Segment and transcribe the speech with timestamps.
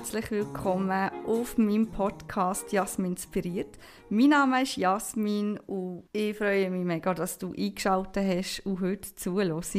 [0.00, 3.76] herzlich willkommen auf meinem Podcast Jasmin inspiriert.
[4.08, 9.14] Mein Name ist Jasmin und ich freue mich mega, dass du eingeschaltet hast und heute
[9.14, 9.74] zuhörst.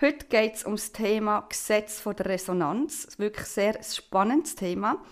[0.00, 3.02] Heute geht es um das Thema Gesetz von der Resonanz.
[3.02, 5.04] Das ist wirklich ein sehr spannendes Thema.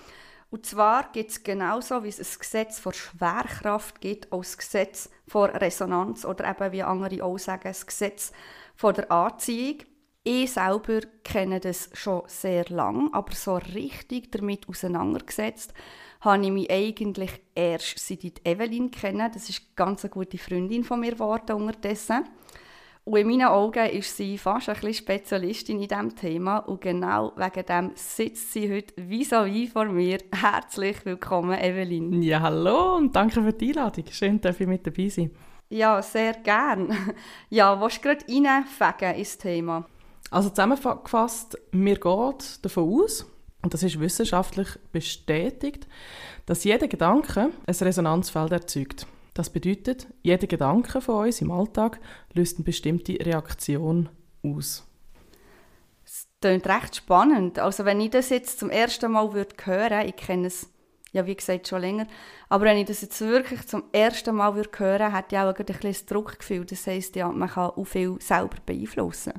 [0.48, 5.10] Und zwar gibt es genauso, wie es ein Gesetz vor Schwerkraft gibt, auch das Gesetz
[5.28, 8.32] vor Resonanz oder eben, wie andere auch sagen, das Gesetz
[8.74, 9.80] von der Anziehung.
[10.28, 15.72] Ich selber kenne das schon sehr lang, aber so richtig damit auseinandergesetzt
[16.20, 19.30] habe ich mich eigentlich erst seit ich Evelyn kenne.
[19.32, 22.24] Das ist eine ganz gute Freundin von mir geworden unterdessen.
[23.04, 27.32] Und in meinen Augen ist sie fast ein bisschen Spezialistin in diesem Thema und genau
[27.36, 30.18] wegen dem sitzt sie heute vis-à-vis vor mir.
[30.34, 32.20] Herzlich willkommen, Evelyn.
[32.20, 34.06] Ja, hallo und danke für die Einladung.
[34.10, 35.30] Schön, dass ich mit dabei sein.
[35.68, 37.14] Ja, sehr gern.
[37.48, 39.86] Ja, du gerade reinfegen ins Thema?
[40.30, 43.26] Also zusammengefasst, mir geht davon aus,
[43.62, 45.86] und das ist wissenschaftlich bestätigt,
[46.46, 49.06] dass jeder Gedanke ein Resonanzfeld erzeugt.
[49.34, 52.00] Das bedeutet, jeder Gedanke von uns im Alltag
[52.32, 54.08] löst eine bestimmte Reaktion
[54.42, 54.86] aus.
[56.04, 57.58] Das klingt recht spannend.
[57.58, 60.70] Also wenn ich das jetzt zum ersten Mal würde hören, ich kenne es
[61.12, 62.06] ja wie gesagt schon länger,
[62.48, 65.64] aber wenn ich das jetzt wirklich zum ersten Mal würde hören, hätte ich auch ein
[65.64, 66.64] bisschen Druckgefühl.
[66.64, 69.32] Das heisst ja, man kann auch viel selber beeinflussen.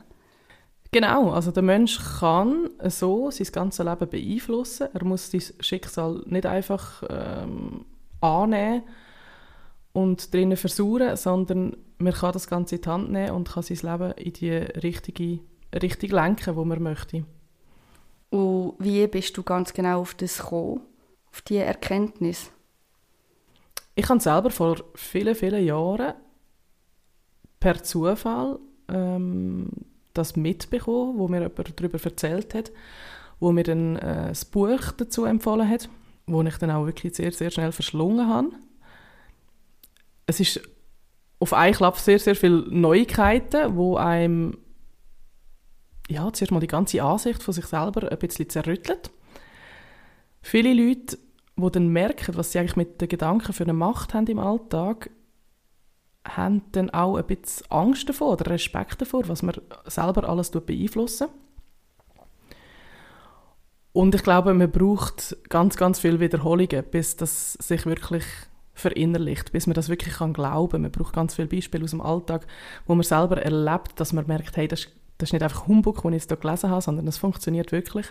[0.91, 4.87] Genau, also der Mensch kann so sein ganzes Leben beeinflussen.
[4.93, 7.85] Er muss sein Schicksal nicht einfach ähm,
[8.21, 8.83] annehmen
[9.93, 13.77] und drinnen versuchen, sondern man kann das Ganze in die Hand nehmen und kann sein
[13.81, 15.39] Leben in die richtige
[15.75, 17.25] Richtung lenken, wo man möchte.
[18.29, 20.81] Und wie bist du ganz genau auf das gekommen,
[21.31, 22.51] auf diese Erkenntnis?
[23.95, 26.13] Ich habe selber vor vielen, vielen Jahren
[27.59, 29.69] per Zufall ähm,
[30.17, 32.71] das mitbekommen, wo mir jemand darüber erzählt hat,
[33.39, 35.89] wo mir dann äh, das Buch dazu empfohlen hat,
[36.25, 38.49] wo ich dann auch wirklich sehr, sehr schnell verschlungen habe.
[40.25, 40.61] Es ist
[41.39, 44.57] auf einen Klapp sehr, sehr viele Neuigkeiten, wo einem
[46.09, 49.11] ja, zuerst mal die ganze Ansicht von sich selber ein bisschen zerrüttelt.
[50.41, 51.17] Viele Leute,
[51.57, 55.09] die dann merken, was sie eigentlich mit den Gedanken für eine Macht haben im Alltag,
[56.27, 59.55] haben dann auch ein bisschen Angst davor oder Respekt davor, was man
[59.85, 61.27] selber alles beeinflussen
[63.93, 68.25] Und ich glaube, man braucht ganz, ganz viele Wiederholungen, bis das sich wirklich
[68.73, 70.83] verinnerlicht, bis man das wirklich kann glauben.
[70.83, 72.45] Man braucht ganz viele Beispiele aus dem Alltag,
[72.85, 76.13] wo man selber erlebt, dass man merkt, hey, das, das ist nicht einfach Humbug, den
[76.13, 78.07] ich jetzt hier gelesen habe, sondern es funktioniert wirklich.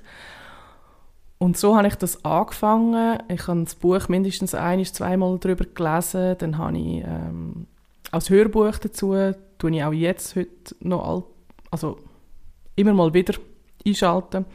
[1.39, 3.19] Und so habe ich das angefangen.
[3.29, 6.37] Ich habe das Buch mindestens ein, zweimal darüber gelesen.
[6.39, 7.67] Dann habe ich ähm,
[8.17, 9.15] als Hörbuch dazu
[9.59, 11.25] tue ich auch jetzt heute noch all,
[11.71, 11.99] also
[12.75, 13.35] immer mal wieder
[13.87, 14.47] einschalten.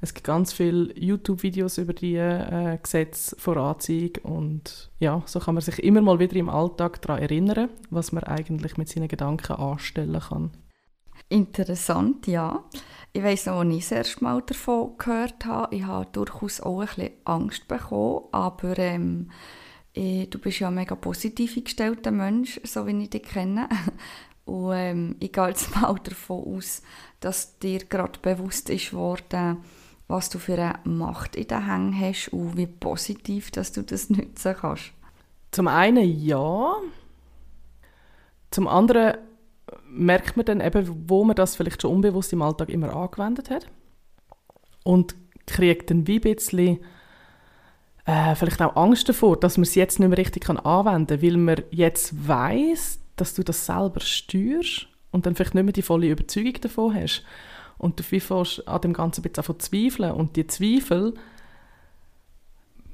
[0.00, 5.54] Es gibt ganz viele YouTube-Videos über die äh, Gesetze vor Anziehung und ja, so kann
[5.54, 9.52] man sich immer mal wieder im Alltag daran erinnern, was man eigentlich mit seinen Gedanken
[9.54, 10.52] anstellen kann.
[11.28, 12.64] Interessant, ja.
[13.12, 16.80] Ich weiß noch, als ich das erste Mal davon gehört habe, ich habe durchaus auch
[16.80, 19.59] ein bisschen Angst bekommen, aber ähm, äh,
[19.94, 23.68] du bist ja ein mega positiv eingestellter Mensch, so wie ich dich kenne.
[24.44, 26.82] Und ähm, ich gehe jetzt mal davon aus,
[27.20, 29.58] dass dir gerade bewusst ist worden,
[30.08, 34.10] was du für eine Macht in den Händen hast und wie positiv dass du das
[34.10, 34.92] nutzen kannst.
[35.52, 36.74] Zum einen ja.
[38.50, 39.18] Zum anderen
[39.88, 43.68] merkt man dann eben, wo man das vielleicht schon unbewusst im Alltag immer angewendet hat.
[44.82, 45.14] Und
[45.46, 46.78] kriegt dann wie ein bisschen
[48.10, 51.36] äh, vielleicht auch Angst davor, dass man es jetzt nicht mehr richtig anwenden kann, weil
[51.36, 56.08] man jetzt weiß, dass du das selber steuerst und dann vielleicht nicht mehr die volle
[56.08, 57.24] Überzeugung davon hast.
[57.78, 60.12] Und du fängst an dem Ganzen ein bisschen zu zweifeln.
[60.12, 61.14] Und die Zweifel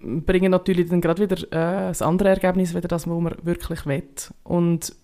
[0.01, 4.05] bringen natürlich dann gerade wieder äh, das andere Ergebnis, wieder das, was man wirklich will.
[4.45, 4.95] Und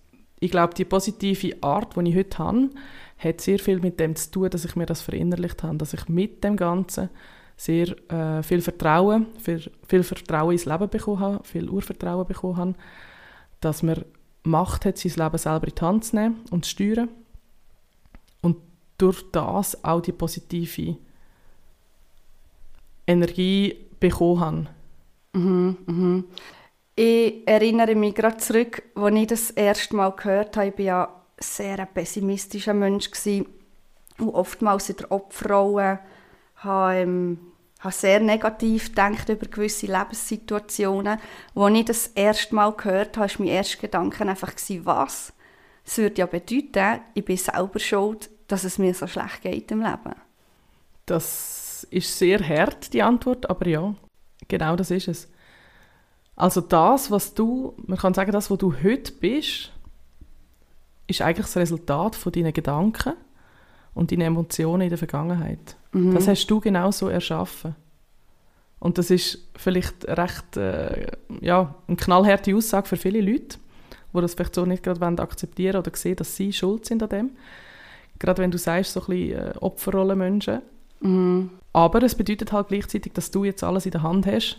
[0.41, 2.71] ich glaube, die positive Art, die ich heute habe,
[3.19, 6.09] hat sehr viel mit dem zu tun, dass ich mir das verinnerlicht habe, dass ich
[6.09, 7.09] mit dem Ganzen
[7.57, 12.75] sehr äh, viel Vertrauen, viel, viel Vertrauen ins Leben bekommen habe, viel Urvertrauen bekommen habe,
[13.61, 14.05] dass man
[14.45, 17.09] Macht hat, sein Leben selber in die Hand zu nehmen und zu steuern.
[18.41, 18.57] Und
[18.99, 20.97] durch das auch die positive
[23.07, 24.67] Energie bekommen habe.
[25.35, 26.25] Mhm, mhm.
[26.95, 30.69] Ich erinnere mich gerade zurück, als ich das erste Mal gehört habe.
[30.69, 33.11] Ich war ja sehr ein pessimistischer Mensch
[34.19, 36.01] und oftmals in der Opferrolle
[36.65, 37.39] habe, ähm,
[37.81, 41.19] habe sehr negativ gedacht über gewisse Lebenssituationen.
[41.55, 44.53] Als ich das erste Mal gehört habe, war mein erster Gedanke einfach,
[44.85, 45.33] was?
[45.85, 49.81] Es würde ja bedeuten, ich bin selber schuld, dass es mir so schlecht geht im
[49.81, 50.15] Leben.
[51.07, 53.95] Das ist sehr hart, die Antwort, aber ja,
[54.47, 55.29] genau das ist es.
[56.37, 59.73] Also das, was du, man kann sagen, das, was du heute bist,
[61.07, 63.15] ist eigentlich das Resultat von deinen Gedanken
[63.95, 65.77] und deinen Emotionen in der Vergangenheit.
[65.93, 66.15] Mhm.
[66.15, 67.75] Das hast du genauso erschaffen.
[68.79, 71.07] Und das ist vielleicht recht, äh,
[71.41, 73.59] ja, eine knallharte Aussage für viele Leute,
[74.13, 77.31] die das vielleicht so nicht gerade akzeptieren oder sehen, dass sie schuld sind an dem.
[78.19, 80.63] Gerade wenn du sagst, so ein bisschen äh, Opferrollenmenschen.
[81.01, 81.51] Mhm.
[81.73, 84.59] Aber es bedeutet halt gleichzeitig, dass du jetzt alles in der Hand hast,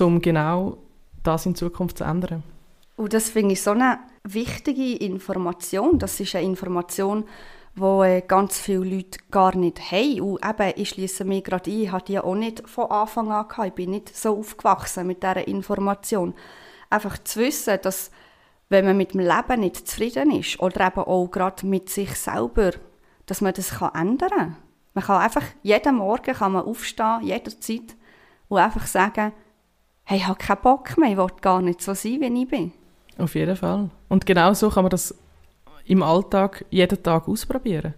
[0.00, 0.78] um genau
[1.22, 2.42] das in Zukunft zu ändern.
[2.96, 5.98] Und das finde ich so eine wichtige Information.
[5.98, 7.24] Das ist eine Information,
[7.76, 10.20] wo äh, ganz viele Leute gar nicht haben.
[10.20, 13.48] Und eben, ich schließe mich gerade ein, ich hatte die auch nicht von Anfang an
[13.48, 13.68] gehabt.
[13.68, 16.34] Ich bin nicht so aufgewachsen mit dieser Information.
[16.90, 18.10] Einfach zu wissen, dass
[18.68, 22.72] wenn man mit dem Leben nicht zufrieden ist oder eben auch gerade mit sich selber,
[23.26, 24.56] dass man das kann ändern kann.
[24.94, 27.96] Man kann einfach, jeden Morgen kann man aufstehen, jederzeit,
[28.48, 29.32] und einfach sagen,
[30.04, 32.72] hey, ich habe keinen Bock mehr, ich will gar nicht so sein, wie ich bin.
[33.18, 33.90] Auf jeden Fall.
[34.08, 35.14] Und genau so kann man das
[35.86, 37.94] im Alltag jeden Tag ausprobieren.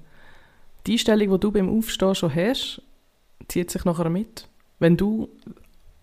[0.86, 2.82] Die Einstellung, die du beim Aufstehen schon hast,
[3.48, 4.48] zieht sich nachher mit.
[4.78, 5.28] Wenn du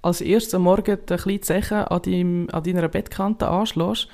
[0.02, 4.08] als erstes am Morgen ein kleines Zeichen an, deinem, an deiner Bettkante anschlägst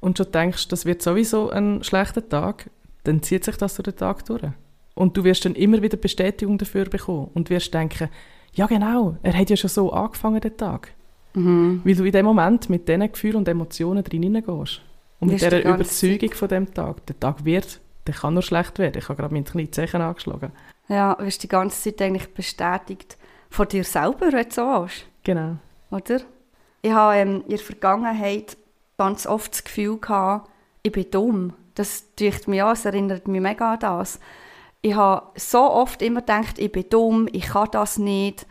[0.00, 2.70] und schon denkst, das wird sowieso ein schlechter Tag,
[3.04, 4.42] dann zieht sich das durch den Tag durch.
[4.94, 8.08] Und du wirst dann immer wieder Bestätigung dafür bekommen und wirst denken,
[8.54, 10.92] ja genau, er hat ja schon so angefangen, den Tag.
[11.34, 11.82] Mhm.
[11.84, 14.82] Weil du in dem Moment mit diesen Gefühlen und Emotionen drin hineingehst.
[15.20, 17.06] Und mit dieser Überzeugung von dem Tag.
[17.06, 18.98] Der Tag wird, der kann nur schlecht werden.
[18.98, 20.52] Ich habe gerade mit kleinen Zeichen angeschlagen.
[20.88, 23.16] Ja, du wirst die ganze Zeit eigentlich bestätigt
[23.50, 25.06] von dir selber, wenn du so hast.
[25.22, 25.56] Genau.
[25.90, 26.20] Oder?
[26.82, 28.56] Ich habe ähm, in der Vergangenheit
[28.96, 30.50] ganz oft das Gefühl gehabt,
[30.82, 31.52] ich bin dumm.
[31.74, 34.18] Das tut mich an, es erinnert mich mega an das.
[34.82, 38.46] Ich habe so oft immer gedacht, ich bin dumm, ich kann das nicht.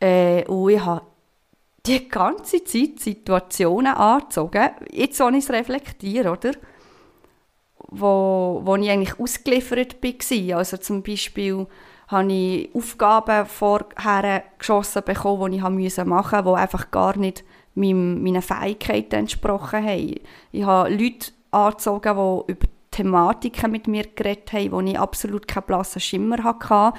[0.00, 1.02] Äh, und ich habe
[1.86, 6.52] die ganze Zeit Situationen angezogen, jetzt wenn ich es reflektiere, oder?
[7.88, 10.58] Wo, wo ich eigentlich ausgeliefert war.
[10.58, 11.66] Also zum Beispiel
[12.08, 17.44] habe ich Aufgaben vorher geschossen bekommen, die ich machen musste, die einfach gar nicht
[17.74, 20.14] meinen Fähigkeiten entsprochen haben.
[20.52, 25.64] Ich habe Leute angezogen, die über Thematiken mit mir geredet haben, wo ich absolut keinen
[25.64, 26.98] blassen Schimmer hatte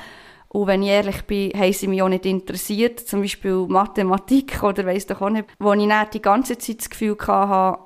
[0.50, 4.86] und wenn ich ehrlich bin, haben sie mich auch nicht interessiert, zum Beispiel Mathematik oder
[4.86, 7.80] weiss doch auch nicht, wo ich dann die ganze Zeit das Gefühl hatte,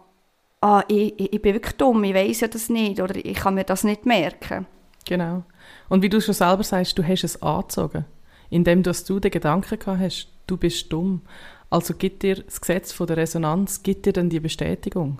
[0.62, 3.63] ah, ich, ich, bin wirklich dumm, ich weiß ja das nicht oder ich kann mir
[3.63, 4.68] das nicht merken.
[5.06, 5.44] Genau.
[5.90, 8.06] Und wie du schon selber sagst, du hast es angezogen,
[8.50, 11.22] indem du den Gedanken gehabt hast, du bist dumm.
[11.69, 15.19] Also gibt dir das Gesetz von der Resonanz, gibt dir dann die Bestätigung.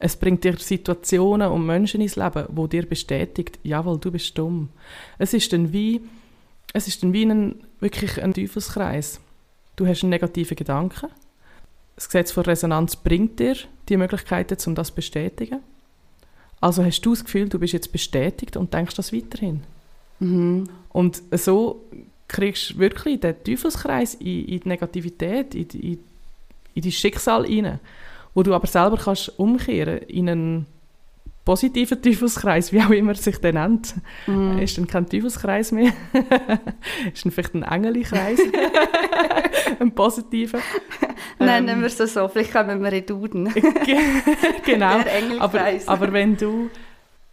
[0.00, 4.68] Es bringt dir Situationen und Menschen ins Leben, wo dir bestätigt, jawohl, du bist dumm.
[5.18, 6.02] Es ist dann wie,
[6.72, 9.20] es ist dann wie ein, wirklich ein Teufelskreis.
[9.76, 11.08] Du hast einen negativen Gedanken.
[11.96, 13.56] Das Gesetz von Resonanz bringt dir
[13.88, 15.60] die Möglichkeiten, um das zu bestätigen.
[16.60, 19.62] Also hast du das Gefühl, du bist jetzt bestätigt und denkst das weiterhin.
[20.18, 20.68] Mhm.
[20.90, 21.84] Und so
[22.26, 25.98] kriegst du wirklich den Teufelskreis in, in die Negativität, in, in,
[26.74, 27.80] in dein Schicksal hinein
[28.38, 30.66] wo du aber selber kannst umkehren in einen
[31.48, 33.94] positiven Teufelskreis, wie auch immer sich dann nennt.
[34.26, 34.58] Mm.
[34.58, 35.94] Ist dann kein Teufelskreis mehr.
[37.14, 38.38] ist dann vielleicht ein Engelkreis.
[39.80, 40.58] ein positiver.
[41.38, 43.48] Nennen ähm, wir es so, vielleicht kommen wir Duden.
[44.66, 45.00] genau,
[45.38, 46.68] aber, aber wenn du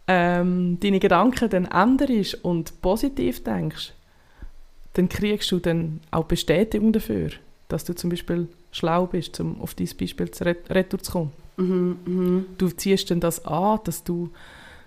[0.08, 3.92] ähm, deine Gedanken dann änderst und positiv denkst,
[4.94, 7.32] dann kriegst du dann auch Bestätigung dafür,
[7.68, 11.45] dass du zum Beispiel schlau bist, um auf dieses Beispiel zu retour zu kommen.
[11.56, 12.42] Mhm, mh.
[12.58, 14.30] Du ziehst dann das an, dass du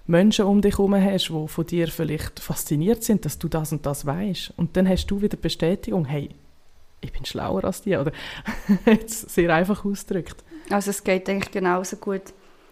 [0.07, 3.85] Menschen um dich herum hast, die von dir vielleicht fasziniert sind, dass du das und
[3.85, 4.53] das weißt.
[4.57, 6.29] Und dann hast du wieder Bestätigung, hey,
[7.01, 7.95] ich bin schlauer als die.
[7.95, 8.11] Oder
[8.85, 10.43] jetzt sehr einfach ausgedrückt.
[10.69, 12.21] Also es geht eigentlich genauso gut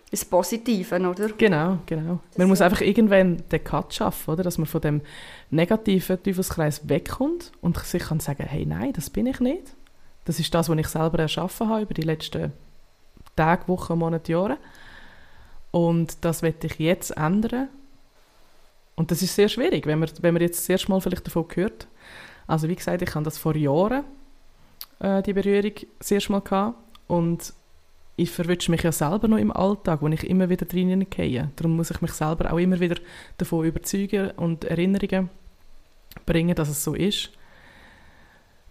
[0.10, 1.30] ins Positive, oder?
[1.38, 2.20] Genau, genau.
[2.30, 4.44] Das man muss einfach irgendwann den Cut schaffen, oder?
[4.44, 5.02] dass man von dem
[5.50, 9.76] negativen Teufelskreis wegkommt und sich kann sagen, hey, nein, das bin ich nicht.
[10.26, 12.52] Das ist das, was ich selber erschaffen habe über die letzten
[13.38, 14.58] Tage, Wochen, Monate, Jahre.
[15.72, 17.70] Und das werde ich jetzt ändern.
[18.96, 21.46] Und das ist sehr schwierig, wenn man, wenn man jetzt das erste Mal vielleicht davon
[21.54, 21.88] hört.
[22.48, 24.04] Also wie gesagt, ich habe das vor Jahren,
[25.00, 26.78] äh, die Berührung, das erste Mal gehabt.
[27.08, 27.54] Und
[28.16, 31.52] ich verwünsche mich ja selber noch im Alltag, wo ich immer wieder drinnen gehe.
[31.56, 32.96] Darum muss ich mich selber auch immer wieder
[33.38, 35.30] davon überzeugen und Erinnerungen
[36.26, 37.30] bringen, dass es so ist.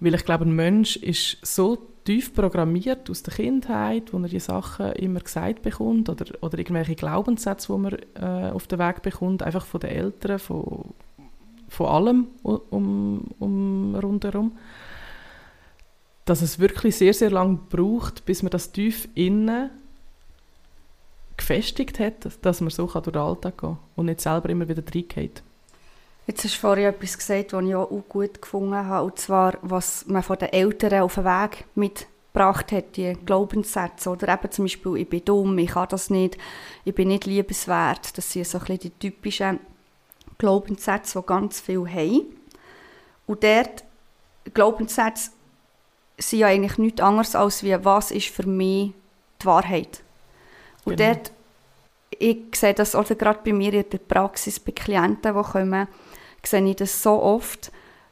[0.00, 4.40] Weil ich glaube, ein Mensch ist so tief programmiert aus der Kindheit, wo er die
[4.40, 9.42] Sachen immer gesagt bekommt oder, oder irgendwelche Glaubenssätze, die man äh, auf den Weg bekommt,
[9.42, 10.94] einfach von den Eltern, von,
[11.68, 14.52] von allem um, um rundherum,
[16.24, 19.70] dass es wirklich sehr, sehr lange braucht, bis man das tief innen
[21.36, 24.82] gefestigt hat, dass man so durch den Alltag gehen kann und nicht selber immer wieder
[24.82, 25.42] reingeht.
[26.26, 30.06] Jetzt hast du vorhin etwas gesagt, was ich auch gut gefunden habe, und zwar, was
[30.06, 34.96] man von den Eltern auf den Weg mitgebracht hat, die Glaubenssätze, oder eben zum Beispiel,
[34.96, 36.36] ich bin dumm, ich kann das nicht,
[36.84, 39.60] ich bin nicht liebenswert, das sind so ein bisschen die typischen
[40.38, 42.22] Glaubenssätze, die ganz viel haben.
[43.26, 43.84] Und dort,
[44.52, 45.30] Glaubenssätze
[46.18, 48.92] sind ja eigentlich nichts anderes als wie, was ist für mich
[49.40, 50.02] die Wahrheit.
[50.84, 51.14] Und genau.
[51.14, 51.32] dort,
[52.18, 55.88] ich sehe das also gerade bei mir in der Praxis, bei Klienten, die kommen,
[56.46, 57.70] sehe ich das so oft,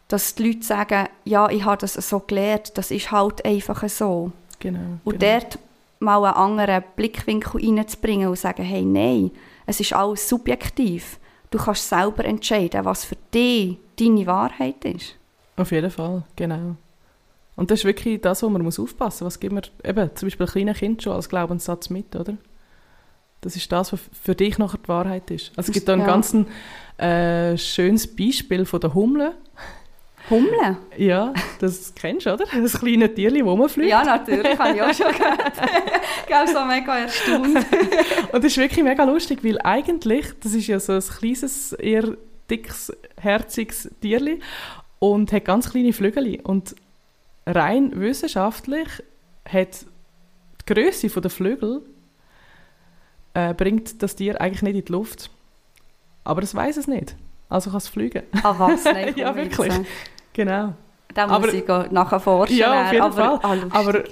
[0.09, 4.33] dass die Leute sagen, ja, ich habe das so gelernt, das ist halt einfach so.
[4.61, 5.41] Genau, und genau.
[5.41, 5.59] dort
[5.99, 9.31] mal einen anderen Blickwinkel reinzubringen und sagen, hey, nein,
[9.67, 11.19] es ist alles subjektiv.
[11.51, 15.17] Du kannst selber entscheiden, was für dich deine Wahrheit ist.
[15.57, 16.77] Auf jeden Fall, genau.
[17.57, 19.35] Und das ist wirklich das, wo man muss aufpassen muss.
[19.35, 22.37] Was gibt man eben, zum Beispiel kleinen Kind schon als Glaubenssatz mit, oder?
[23.45, 25.53] Das ist das, was für dich nachher die Wahrheit ist.
[25.55, 26.07] Also es gibt da ein ja.
[26.07, 26.35] ganz
[26.97, 29.33] äh, schönes Beispiel von der Hummel.
[30.31, 30.79] Hummel?
[30.97, 32.47] Ja, das kennst du, oder?
[32.47, 33.91] Das kleine Tierchen, das rumfliegt.
[33.91, 35.53] Ja, natürlich, habe ich auch schon gehört.
[36.27, 37.67] ich habe so mega erstaunt.
[38.33, 42.17] Und das ist wirklich mega lustig, weil eigentlich, das ist ja so ein kleines, eher
[42.49, 44.43] dickes, herziges Tierchen
[45.01, 46.41] und hat ganz kleine Flügel.
[46.45, 46.75] Und
[47.45, 48.89] rein wissenschaftlich
[49.47, 49.85] hat
[50.67, 51.83] die Größe der Flügel
[53.35, 55.31] äh, bringt das Tier eigentlich nicht in die Luft.
[56.25, 57.17] Aber es weiß es nicht.
[57.49, 58.23] Also kann es fliegen.
[58.43, 58.85] Ah, was?
[58.85, 59.73] Nein, ja, wirklich.
[60.33, 60.73] Genau.
[61.13, 62.57] Da muss aber, ich nachher forschen.
[62.57, 63.69] Ja, auf jeden aber, Fall.
[63.71, 64.05] Ah, aber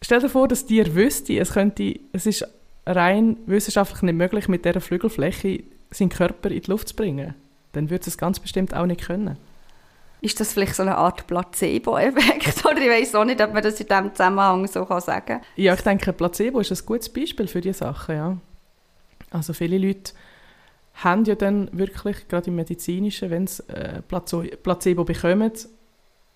[0.00, 2.46] stell dir vor, das Tier wüsste, es könnte, es ist
[2.86, 7.34] rein wissenschaftlich nicht möglich, mit dieser Flügelfläche seinen Körper in die Luft zu bringen.
[7.72, 9.36] Dann würde es ganz bestimmt auch nicht können.
[10.20, 12.64] Ist das vielleicht so eine Art Placebo-Effekt?
[12.64, 15.40] Oder ich weiß auch nicht, ob man das in diesem Zusammenhang so sagen kann.
[15.54, 18.36] Ja, ich denke, Placebo ist ein gutes Beispiel für diese Sachen, ja.
[19.30, 20.12] Also viele Leute
[20.94, 25.52] haben ja dann wirklich, gerade im Medizinischen, wenn sie äh, Placebo bekommen,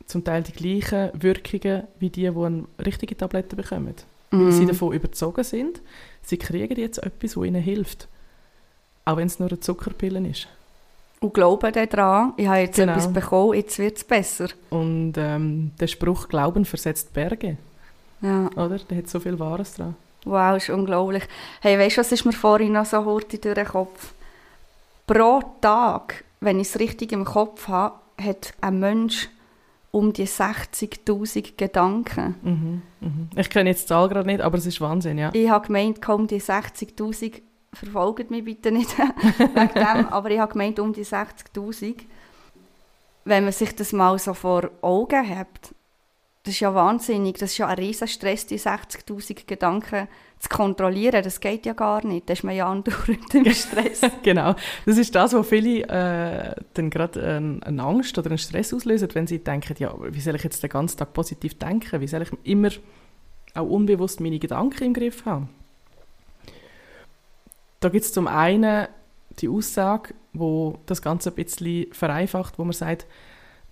[0.06, 3.94] zum Teil die gleichen Wirkungen wie die, die eine richtige Tablette bekommen.
[4.30, 4.44] Mhm.
[4.44, 5.80] Weil sie davon überzogen sind,
[6.22, 8.08] sie kriegen jetzt etwas, das ihnen hilft.
[9.04, 10.48] Auch wenn es nur eine Zuckerpille ist.
[11.20, 12.92] Und glauben daran, ich habe jetzt genau.
[12.92, 14.48] etwas bekommen, jetzt wird es besser.
[14.70, 17.56] Und ähm, der Spruch «Glauben versetzt Berge»,
[18.20, 18.50] ja.
[18.56, 18.78] oder?
[18.78, 19.94] Der hat so viel Wahres dran.
[20.24, 21.24] Wow, ist unglaublich.
[21.60, 24.14] Hey, weißt du, was ist mir vorhin noch so hurtig durch den Kopf?
[25.06, 29.28] Pro Tag, wenn ich es richtig im Kopf habe, hat ein Mensch
[29.90, 32.34] um die 60'000 Gedanken.
[32.42, 33.30] Mhm, mhm.
[33.36, 35.30] Ich kenne jetzt die Zahl gerade nicht, aber es ist Wahnsinn, ja.
[35.34, 37.42] Ich habe gemeint, um die 60'000,
[37.74, 38.96] verfolgt mich bitte nicht
[39.38, 41.96] wegen dem, aber ich habe gemeint, um die 60'000.
[43.24, 45.74] Wenn man sich das mal so vor Augen hat,
[46.44, 50.08] das ist ja wahnsinnig, das ist ja ein riesen Stress, die 60'000 Gedanken
[50.40, 54.00] zu kontrollieren, das geht ja gar nicht, da ist man ja andauernd im Stress.
[54.24, 58.74] genau, das ist das, was viele äh, dann gerade äh, eine Angst oder einen Stress
[58.74, 62.08] auslösen, wenn sie denken, ja, wie soll ich jetzt den ganzen Tag positiv denken, wie
[62.08, 62.70] soll ich immer
[63.54, 65.48] auch unbewusst meine Gedanken im Griff haben.
[67.80, 68.88] Da gibt es zum einen
[69.38, 73.06] die Aussage, wo das Ganze ein bisschen vereinfacht, wo man sagt,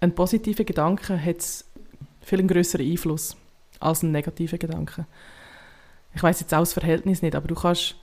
[0.01, 1.65] ein positiver Gedanke hat
[2.21, 3.37] viel größeren Einfluss
[3.79, 5.07] als ein negativer Gedanke.
[6.15, 7.97] Ich weiß jetzt auch das Verhältnis nicht, aber du kannst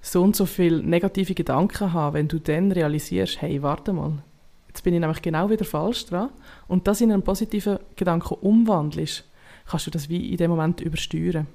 [0.00, 4.22] so und so viele negative Gedanken haben, wenn du dann realisierst, hey, warte mal,
[4.68, 6.30] jetzt bin ich nämlich genau wieder falsch dran
[6.68, 9.24] und das in einen positiven Gedanken umwandelst,
[9.68, 11.46] kannst du das wie in dem Moment übersteuern.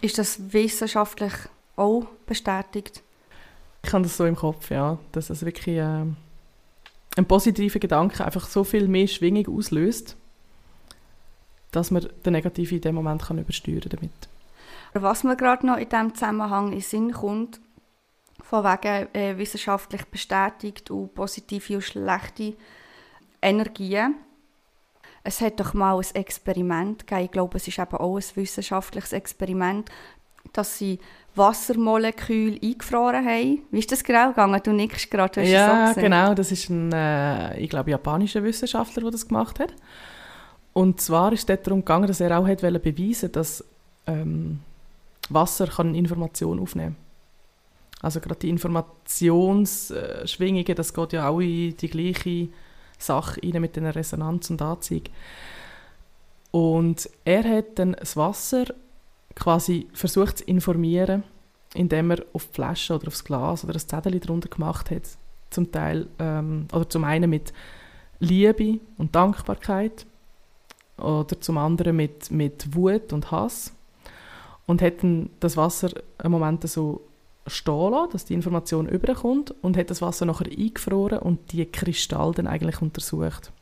[0.00, 1.32] Ist das wissenschaftlich
[1.76, 3.02] auch bestätigt?
[3.84, 6.04] Ich habe das so im Kopf, ja, dass es wirklich äh,
[7.16, 10.16] ein positiver Gedanke einfach so viel mehr Schwingung auslöst,
[11.70, 14.10] dass man den Negativen in dem Moment kann übersteuern damit.
[14.94, 17.60] Was mir gerade noch in diesem Zusammenhang in Sinn kommt,
[18.42, 22.54] von wegen äh, wissenschaftlich bestätigt und positive und schlechte
[23.42, 24.14] Energien.
[25.22, 29.12] Es hat doch mal ein Experiment gegeben, ich glaube, es ist eben auch ein wissenschaftliches
[29.12, 29.90] Experiment,
[30.54, 30.98] dass sie
[31.34, 33.62] Wassermoleküle eingefroren haben.
[33.70, 34.60] Wie ist das genau gegangen?
[34.64, 39.10] Du nickst gerade, hast Ja, genau, das ist ein, äh, ich glaube, japanischer Wissenschaftler, der
[39.10, 39.74] das gemacht hat.
[40.72, 43.64] Und zwar ist es darum gegangen, dass er auch hat beweisen dass
[44.06, 44.60] ähm,
[45.28, 47.08] Wasser kann Information aufnehmen kann.
[48.00, 52.48] Also gerade die Informationsschwingungen, das geht ja auch in die gleiche
[52.96, 55.02] Sache rein mit der Resonanz und Anziehung.
[56.50, 58.64] Und er hat dann das Wasser
[59.34, 61.22] quasi versucht zu informieren,
[61.74, 65.02] indem er auf die Flasche oder aufs Glas oder das Zettel drunter gemacht hat.
[65.50, 67.52] Zum Teil, ähm, oder zum einen mit
[68.20, 70.06] Liebe und Dankbarkeit
[70.98, 73.72] oder zum anderen mit, mit Wut und Hass
[74.66, 74.94] und hat
[75.40, 77.02] das Wasser einen Moment so
[77.46, 82.32] stehen lassen, dass die Information überkommt und hat das Wasser nachher eingefroren und die Kristalle
[82.32, 83.52] dann eigentlich untersucht.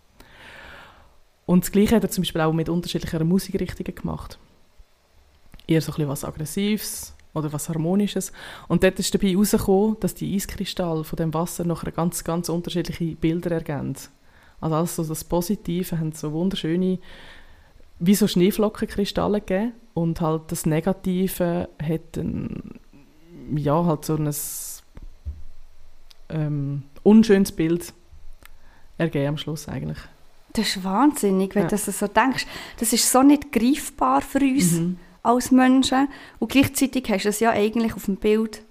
[1.46, 4.38] Und das Gleiche hat er zum Beispiel auch mit unterschiedlichen Musikrichtungen gemacht.
[5.68, 8.32] Eher so ein bisschen was Aggressives oder was Harmonisches.
[8.66, 13.14] Und dort ist dabei herausgekommen, dass die Eiskristalle von dem Wasser nachher ganz, ganz unterschiedliche
[13.14, 13.94] Bilder ergeben.
[14.60, 16.98] Also alles so das Positive haben so wunderschöne,
[17.98, 22.78] wie so Schneeflockenkristalle gegeben und halt das Negative hat ein,
[23.54, 24.34] ja, halt so ein
[26.28, 27.92] ähm, unschönes Bild
[28.98, 29.98] ergeben am Schluss eigentlich.
[30.52, 31.68] Das ist wahnsinnig, wenn ja.
[31.68, 32.46] du das so denkst.
[32.78, 34.98] Das ist so nicht greifbar für uns mhm.
[35.22, 36.08] als Menschen.
[36.38, 38.62] Und gleichzeitig hast du es ja eigentlich auf dem Bild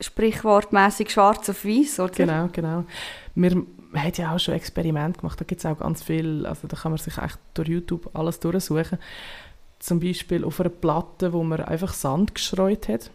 [0.00, 2.12] sprichwortmäßig schwarz auf weiß, oder?
[2.12, 2.84] Genau, genau.
[3.34, 6.76] Wir haben ja auch schon Experimente gemacht, da gibt es auch ganz viel, also da
[6.76, 8.98] kann man sich echt durch YouTube alles durchsuchen.
[9.78, 13.10] Zum Beispiel auf einer Platte, wo man einfach Sand gestreut hat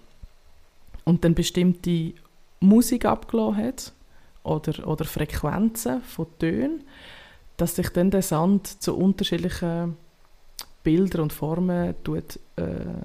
[1.06, 2.14] und dann bestimmte
[2.60, 3.94] Musik abgelassen hat
[4.44, 6.84] oder, oder Frequenzen von Tönen
[7.62, 9.96] dass sich dann der Sand zu unterschiedlichen
[10.84, 12.64] Bildern und Formen tut, äh,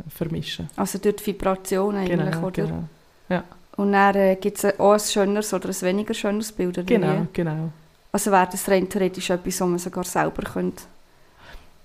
[0.09, 0.71] vermischen.
[0.77, 2.51] Also durch die Vibration eigentlich, genau, oder?
[2.51, 2.85] Genau.
[3.29, 3.45] Ja.
[3.77, 7.23] Und dann äh, gibt es auch ein schöneres oder ein weniger schönes Bild, oder Genau,
[7.23, 7.27] wie?
[7.33, 7.71] genau.
[8.13, 10.83] Also wäre das rein theoretisch etwas, was man sogar selber könnte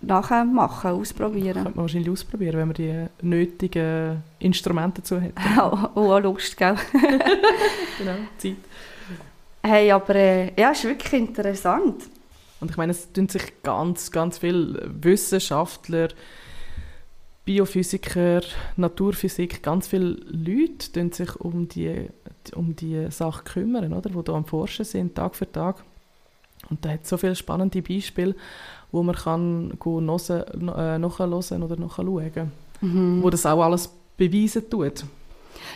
[0.01, 1.63] nachher machen, ausprobieren.
[1.63, 5.33] Könnte man wahrscheinlich ausprobieren, wenn man die nötigen Instrumente dazu hat.
[5.59, 6.75] auch, auch Lust, gell?
[7.97, 8.55] genau, Zeit.
[9.63, 12.03] Hey, aber äh, ja, ist wirklich interessant.
[12.59, 16.09] Und ich meine, es tun sich ganz, ganz viele Wissenschaftler,
[17.45, 18.41] Biophysiker,
[18.77, 22.09] Naturphysik, ganz viele Leute tun sich um die,
[22.55, 24.09] um die Sache kümmern, oder?
[24.09, 25.83] die da am Forschen sind, Tag für Tag.
[26.69, 28.35] Und da hat so viele spannende Beispiele,
[28.91, 33.23] wo man kann äh, nachhören oder nachschauen mhm.
[33.23, 35.03] wo das auch alles beweisen tut.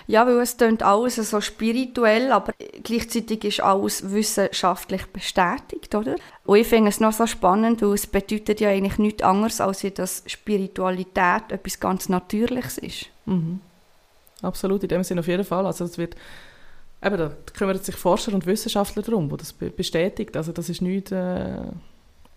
[0.08, 6.16] Ja, weil es klingt alles so spirituell, aber gleichzeitig ist alles wissenschaftlich bestätigt, oder?
[6.46, 9.86] Und ich finde es noch so spannend, weil es bedeutet ja eigentlich nichts anderes, als
[9.96, 13.08] dass Spiritualität etwas ganz Natürliches ist.
[13.26, 13.60] Mhm.
[14.42, 15.66] Absolut, in dem Sinne auf jeden Fall.
[15.66, 16.16] Also es wird,
[17.04, 20.36] eben, da kümmern sich Forscher und Wissenschaftler darum, die das bestätigt.
[20.38, 21.62] Also das ist nichts äh,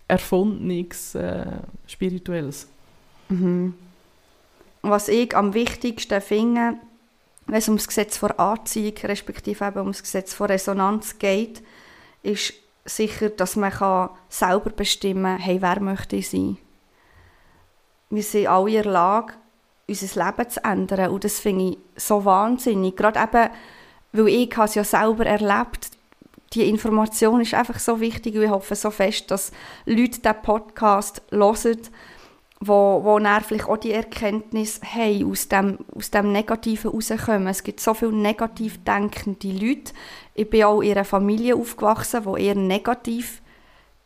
[0.07, 1.45] Erfundenes, äh,
[1.87, 2.67] Spirituelles.
[3.29, 3.75] Mhm.
[4.81, 6.75] Was ich am wichtigsten finde,
[7.45, 11.61] wenn es um das Gesetz vor Anziehung, respektive eben um das Gesetz vor Resonanz geht,
[12.23, 12.53] ist
[12.89, 16.57] sicher, dass man kann selber bestimmen kann, hey, wer möchte ich sein.
[18.09, 19.33] Wir sind alle in der Lage,
[19.87, 22.95] unser Leben zu ändern und das finde ich so wahnsinnig.
[22.95, 23.49] Gerade eben,
[24.11, 25.91] weil ich es ja selber erlebt
[26.53, 29.51] die Information ist einfach so wichtig und ich hoffe so fest, dass
[29.85, 31.79] Leute diesen Podcast hören
[32.61, 37.47] wo, wo dann auch die Erkenntnis haben, aus dem, aus dem Negativen rauskommen.
[37.47, 39.93] Es gibt so viele negativ denkende Leute.
[40.33, 43.41] Ich bin auch in einer Familie aufgewachsen, die eher negativ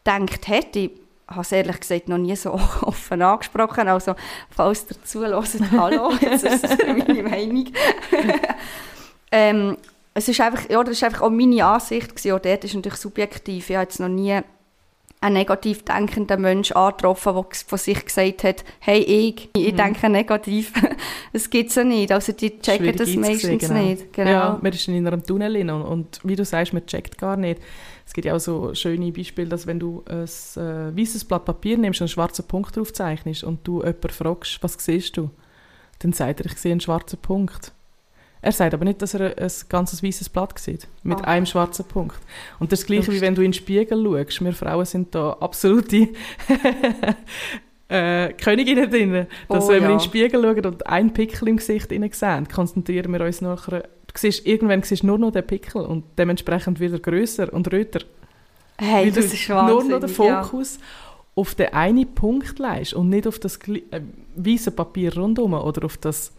[0.06, 0.76] denkt hat.
[0.76, 0.92] Ich
[1.28, 3.88] habe es ehrlich gesagt noch nie so offen angesprochen.
[3.88, 4.16] Also,
[4.52, 7.70] falls ihr zuhört, hallo, jetzt ist meine Meinung.
[9.32, 9.78] ähm,
[10.14, 12.34] es ist einfach, ja, das ist einfach auch meine Ansicht gewesen.
[12.34, 13.72] Auch dort ist natürlich subjektiv.
[13.72, 14.42] Ich habe jetzt noch nie
[15.24, 19.78] einen negativ denkenden Mensch angetroffen, der von sich gesagt hat, hey, ich, ich mhm.
[19.78, 20.74] denke negativ.
[21.34, 22.12] das gibt es ja nicht.
[22.12, 23.82] Also die checken das meistens genau.
[23.82, 24.12] nicht.
[24.14, 24.30] Genau.
[24.30, 27.62] Ja, man ist in einem Tunnel und, und wie du sagst, man checkt gar nicht.
[28.06, 31.78] Es gibt ja auch so schöne Beispiele, dass wenn du ein äh, weißes Blatt Papier
[31.78, 35.30] nimmst und einen schwarzen Punkt drauf zeichnest und du jemanden fragst, was siehst du,
[36.00, 37.72] dann sagt er, ich sehe einen schwarzen Punkt.
[38.44, 41.24] Er sagt aber nicht, dass er ein ganzes weißes Blatt sieht, mit ah.
[41.24, 42.18] einem schwarzen Punkt.
[42.60, 44.44] Und das Gleiche, wie wenn du in den Spiegel schaust.
[44.44, 46.10] Wir Frauen sind da absolute
[47.88, 49.28] äh, Königinnen drin.
[49.48, 49.88] Dass, oh, wenn ja.
[49.88, 53.84] wir in den Spiegel schauen und einen Pickel im Gesicht sehen, konzentrieren wir uns nachher.
[54.08, 58.02] Du siehst, irgendwann siehst du nur noch den Pickel und dementsprechend wieder größer und röter.
[58.78, 60.86] Hey, das ist Nur noch den Fokus ja.
[61.36, 64.02] auf den einen Punkt leist und nicht auf das äh,
[64.36, 66.34] weiße Papier rundherum oder auf das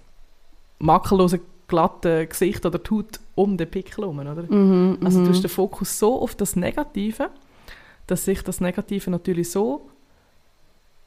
[0.79, 4.43] makellose glatte Gesicht oder die Haut um den Pickel herum, oder?
[4.43, 5.31] Mhm, also du mhm.
[5.31, 7.31] hast den Fokus so auf das Negative,
[8.07, 9.89] dass sich das Negative natürlich so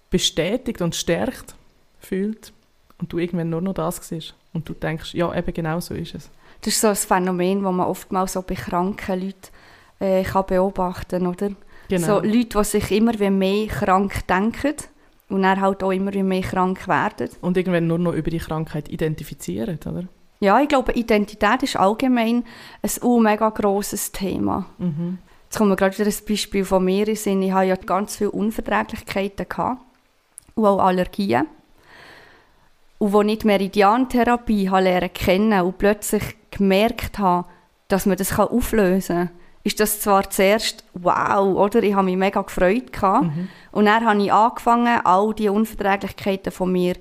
[0.10, 1.56] bestätigt und stärkt
[2.00, 2.54] fühlt
[3.00, 6.16] und du irgendwann nur noch das siehst und du denkst, ja, eben genau so ist
[6.16, 6.30] es.
[6.62, 9.50] Das ist so ein Phänomen, das man oftmals so bei kranken Leuten
[10.00, 11.52] äh, kann beobachten oder?
[11.90, 12.08] Genau.
[12.08, 14.76] So Leute, die sich immer mehr krank denken
[15.30, 17.30] und dann halt auch immer mehr krank werden.
[17.42, 20.04] Und irgendwann nur noch über die Krankheit identifizieren, oder?
[20.40, 22.44] Ja, ich glaube, Identität ist allgemein
[22.82, 24.66] ein mega grosses Thema.
[24.78, 25.18] Mhm.
[25.46, 27.42] Jetzt kommt mir gerade wieder ein Beispiel von mir in Sinn.
[27.42, 29.82] Ich hatte ja ganz viele Unverträglichkeiten gehabt
[30.56, 31.48] und auch Allergien.
[33.00, 37.48] Und als ich die Meridiantherapie lernen kennen und plötzlich gemerkt habe,
[37.88, 39.30] dass man das auflösen kann,
[39.64, 41.84] ist das zwar zuerst wow, oder?
[41.84, 42.92] Ich habe mich mega gefreut.
[43.02, 43.50] Mhm.
[43.72, 46.96] Und dann habe ich angefangen, all die Unverträglichkeiten von mir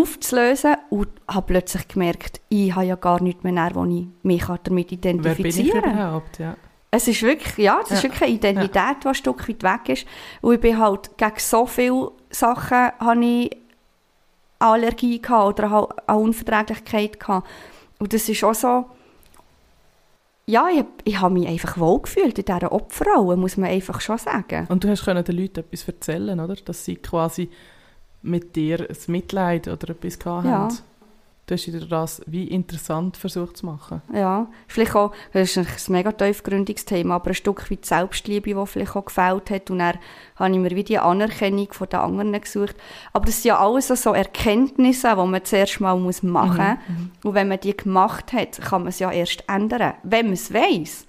[0.00, 4.92] aufzulösen und habe plötzlich gemerkt, ich habe ja gar nichts mehr, wo ich mich damit
[4.92, 5.94] identifizieren kann.
[5.94, 6.56] Überhaupt, ja.
[6.90, 7.96] Es ist wirklich, ja, es ja.
[7.96, 8.96] ist wirklich eine Identität, ja.
[9.02, 10.06] die ein Stück weit weg ist.
[10.40, 13.56] Und ich bin halt gegen so viele Sachen habe ich
[14.58, 17.48] Allergie gehabt oder eine Unverträglichkeit gehabt.
[17.98, 18.86] Und das ist auch so,
[20.46, 24.66] ja, ich, ich habe mich einfach wohlgefühlt in dieser Opferrolle, muss man einfach schon sagen.
[24.68, 26.54] Und du hast den Leuten etwas erzählen, oder?
[26.54, 27.50] Dass sie quasi
[28.26, 30.50] mit dir ein Mitleid oder etwas gehabt ja.
[30.52, 30.78] haben.
[31.46, 34.02] Du hast dir das wie interessant versucht zu machen.
[34.12, 38.66] Ja, vielleicht auch, das ist ein mega tiefgründiges Thema, aber ein Stück weit Selbstliebe, die
[38.66, 39.70] vielleicht auch gefällt hat.
[39.70, 39.96] Und dann
[40.34, 42.74] habe ich mir wie die Anerkennung von den anderen gesucht.
[43.12, 46.22] Aber das sind ja alles so Erkenntnisse, die man zuerst mal machen muss.
[46.22, 47.10] Mhm, mhm.
[47.22, 49.94] Und wenn man die gemacht hat, kann man es ja erst ändern.
[50.02, 51.06] Wenn man es weiss.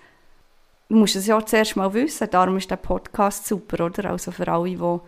[0.87, 2.29] Du musst es ja zuerst mal wissen.
[2.29, 4.11] Darum ist der Podcast super, oder?
[4.11, 4.99] Also für alle, die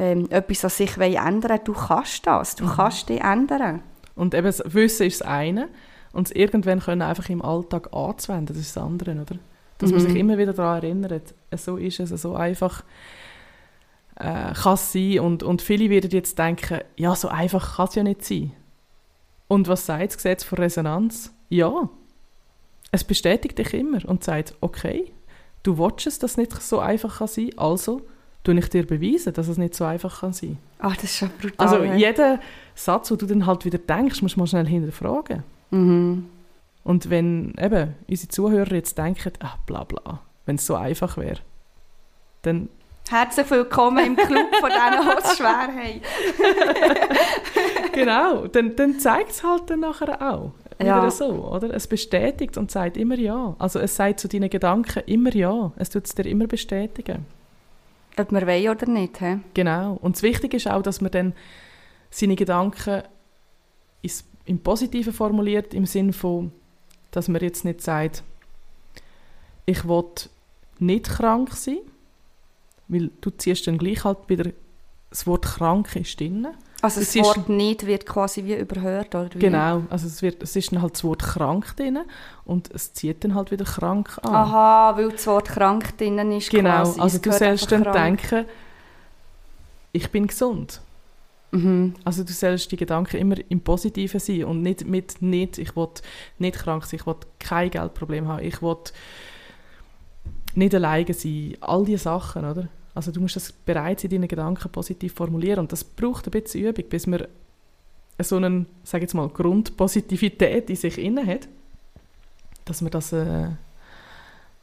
[0.00, 2.56] ähm, etwas an sich ändern wollen, du kannst das.
[2.56, 2.70] Du mhm.
[2.70, 3.82] kannst dich ändern.
[4.14, 5.68] Und eben das Wissen ist das eine
[6.12, 9.36] und es irgendwann können einfach im Alltag anzuwenden, das ist das andere, oder?
[9.78, 9.96] Dass mhm.
[9.96, 12.82] man sich immer wieder daran erinnert, so ist es, so einfach
[14.16, 17.94] äh, kann es sein und, und viele werden jetzt denken, ja, so einfach kann es
[17.94, 18.52] ja nicht sein.
[19.48, 21.32] Und was sagt das Gesetz von Resonanz?
[21.50, 21.90] Ja,
[22.90, 25.12] es bestätigt dich immer und sagt, okay,
[25.62, 28.02] du willst es, dass es nicht so einfach kann sein, also
[28.42, 30.58] tue ich dir beweisen, dass es nicht so einfach kann sein.
[30.78, 31.54] Ach, das ist schon brutal.
[31.66, 31.94] Also ja.
[31.94, 32.40] jeder
[32.74, 35.42] Satz, wo du dann halt wieder denkst, musst du mal schnell hinterfragen.
[35.70, 36.26] Mhm.
[36.82, 41.40] Und wenn eben unsere Zuhörer jetzt denken, ach bla bla, wenn es so einfach wäre,
[42.42, 42.68] dann...
[43.08, 46.00] Herzlich willkommen im Club von denen, die es schwer haben.
[47.92, 50.52] genau, dann, dann zeigt es halt dann nachher auch.
[50.80, 51.10] Ja.
[51.10, 51.74] So, oder?
[51.74, 53.56] Es bestätigt und sagt immer ja.
[53.58, 55.72] Also es sagt zu deinen Gedanken immer ja.
[55.76, 57.26] Es tut es dir immer bestätigen.
[58.18, 59.18] Ob wir wollen oder nicht.
[59.18, 59.38] He?
[59.54, 59.94] Genau.
[59.94, 61.34] Und das Wichtige ist auch, dass man dann
[62.10, 63.02] seine Gedanken
[64.44, 66.52] im Positiven formuliert, im Sinne von,
[67.10, 68.24] dass man jetzt nicht sagt,
[69.66, 70.04] ich will
[70.78, 71.78] nicht krank sein,
[72.88, 74.50] weil du ziehst dann gleich halt wieder
[75.10, 76.48] das Wort krank ist drin.
[76.82, 79.38] Also das Wort «nicht» wird quasi wie überhört, oder wie?
[79.38, 81.98] Genau, also es, wird, es ist dann halt das Wort «krank» drin
[82.44, 84.34] und es zieht dann halt wieder «krank» an.
[84.34, 87.00] Aha, weil das Wort «krank» drin ist Genau, quasi.
[87.00, 87.96] also du sollst dann krank.
[88.28, 88.46] denken,
[89.92, 90.80] ich bin gesund.
[91.52, 91.94] Mhm.
[92.04, 95.88] Also du sollst die Gedanken immer im Positiven sein und nicht mit «nicht», ich will
[96.38, 98.76] nicht krank sein, ich will kein Geldproblem haben, ich will
[100.54, 102.68] nicht alleine sein, all diese Sachen, oder?
[102.94, 106.66] Also du musst das bereits in deinen Gedanken positiv formulieren und das braucht ein bisschen
[106.66, 107.24] Übung, bis man
[108.20, 111.48] so eine, sage jetzt mal, Grundpositivität in sich inne hat,
[112.64, 113.48] dass man das äh,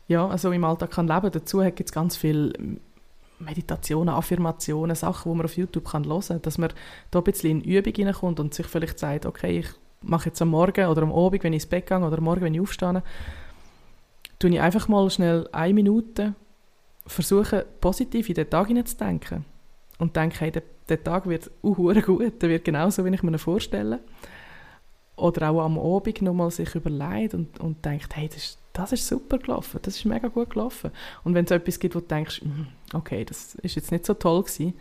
[0.07, 1.31] ja, also im Alltag kann leben.
[1.31, 2.53] Dazu gibt es ganz viele
[3.39, 6.71] Meditationen, Affirmationen, Sachen, die man auf YouTube kann hören kann, dass man
[7.11, 9.67] da ein bisschen in Übung hineinkommt und sich vielleicht sagt, okay, ich
[10.01, 12.41] mache jetzt am Morgen oder am Abend, wenn ich ins Bett gehe oder am Morgen,
[12.41, 13.03] wenn ich aufstehe,
[14.39, 16.33] tue ich einfach mal schnell eine Minute
[17.08, 19.46] versuchen, positiv in den Tag hineinzudenken.
[19.98, 23.38] Und denke, hey, der, der Tag wird uh, gut, der wird genauso, wie ich mir
[23.39, 24.00] vorstelle.
[25.15, 29.08] Oder auch am Abend nochmal sich überlegt und, und denkt, hey, das ist, das ist
[29.08, 30.91] super gelaufen, das ist mega gut gelaufen.
[31.24, 34.13] Und wenn es etwas gibt, wo du denkst, hm, okay, das ist jetzt nicht so
[34.13, 34.76] toll gewesen,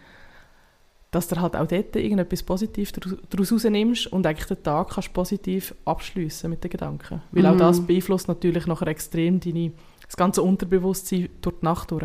[1.10, 2.92] dass du halt auch dort irgendetwas Positives
[3.30, 7.22] daraus rausnimmst und eigentlich den Tag kannst positiv abschließen mit den Gedanken.
[7.30, 7.48] Weil mhm.
[7.48, 9.72] auch das beeinflusst natürlich nachher extrem deine
[10.06, 12.04] das ganze Unterbewusstsein durch die Nacht durch.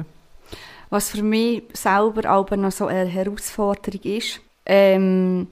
[0.90, 5.48] Was für mich selber aber noch so eine Herausforderung ist, ähm,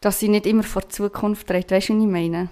[0.00, 1.74] dass ich nicht immer vor die Zukunft rede.
[1.74, 2.48] Weißt du, was ich meine?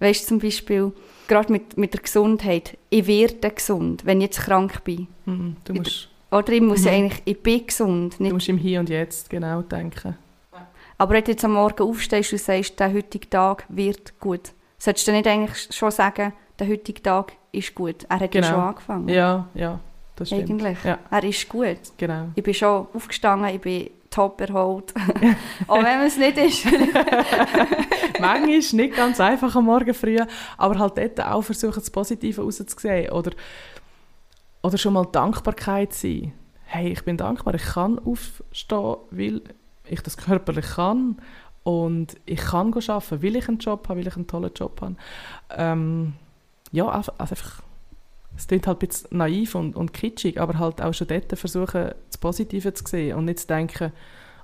[0.00, 0.92] Weißt du zum Beispiel,
[1.28, 5.06] gerade mit, mit der Gesundheit, ich werde gesund, wenn ich jetzt krank bin.
[5.24, 6.88] Mhm, du musst, oder ich muss mhm.
[6.88, 8.16] eigentlich, ich bin gesund.
[8.18, 10.18] Du musst im Hier und Jetzt genau denken.
[10.98, 15.08] Aber wenn du jetzt am Morgen aufstehst und sagst, der heutige Tag wird gut, solltest
[15.08, 18.04] du nicht eigentlich schon sagen, der heutige Tag ist gut.
[18.08, 18.46] Er hat genau.
[18.46, 19.08] ja schon angefangen.
[19.08, 19.80] Ja, ja,
[20.16, 20.50] das stimmt.
[20.50, 20.84] Eigentlich.
[20.84, 20.98] Ja.
[21.10, 21.78] Er ist gut.
[21.96, 22.28] Genau.
[22.34, 24.94] Ich bin schon aufgestanden, ich bin top erholt.
[25.66, 26.66] Auch wenn es nicht ist.
[28.20, 30.18] Manchmal ist nicht ganz einfach am Morgen früh,
[30.56, 33.10] aber halt dort auch versuchen, das Positive rauszusehen.
[33.10, 33.32] Oder,
[34.62, 36.32] oder schon mal Dankbarkeit sein.
[36.64, 39.42] Hey, ich bin dankbar, ich kann aufstehen, weil
[39.86, 41.18] ich das körperlich kann
[41.64, 44.96] und ich kann arbeiten, weil ich einen Job habe, weil ich einen tollen Job habe.
[45.50, 46.14] Ähm,
[46.74, 47.62] ja, also einfach
[48.36, 51.92] Es klingt halt ein bisschen naiv und, und kitschig, aber halt auch schon dort versuchen,
[52.08, 53.92] das Positive zu sehen und nicht zu denken,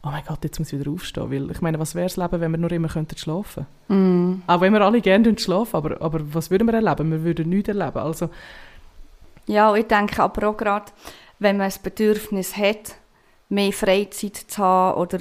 [0.05, 1.31] oh mein Gott, jetzt muss ich wieder aufstehen.
[1.31, 4.37] Weil ich meine, was wäre das Leben, wenn wir nur immer könnten schlafen könnten?
[4.37, 4.43] Mm.
[4.47, 7.11] Auch wenn wir alle gerne schlafen, aber, aber was würden wir erleben?
[7.11, 7.99] Wir würden nichts erleben.
[7.99, 8.31] Also,
[9.47, 10.93] ja, ich denke aber auch gerade,
[11.41, 12.95] wenn man das Bedürfnis hat,
[13.49, 15.19] mehr Freizeit zu haben oder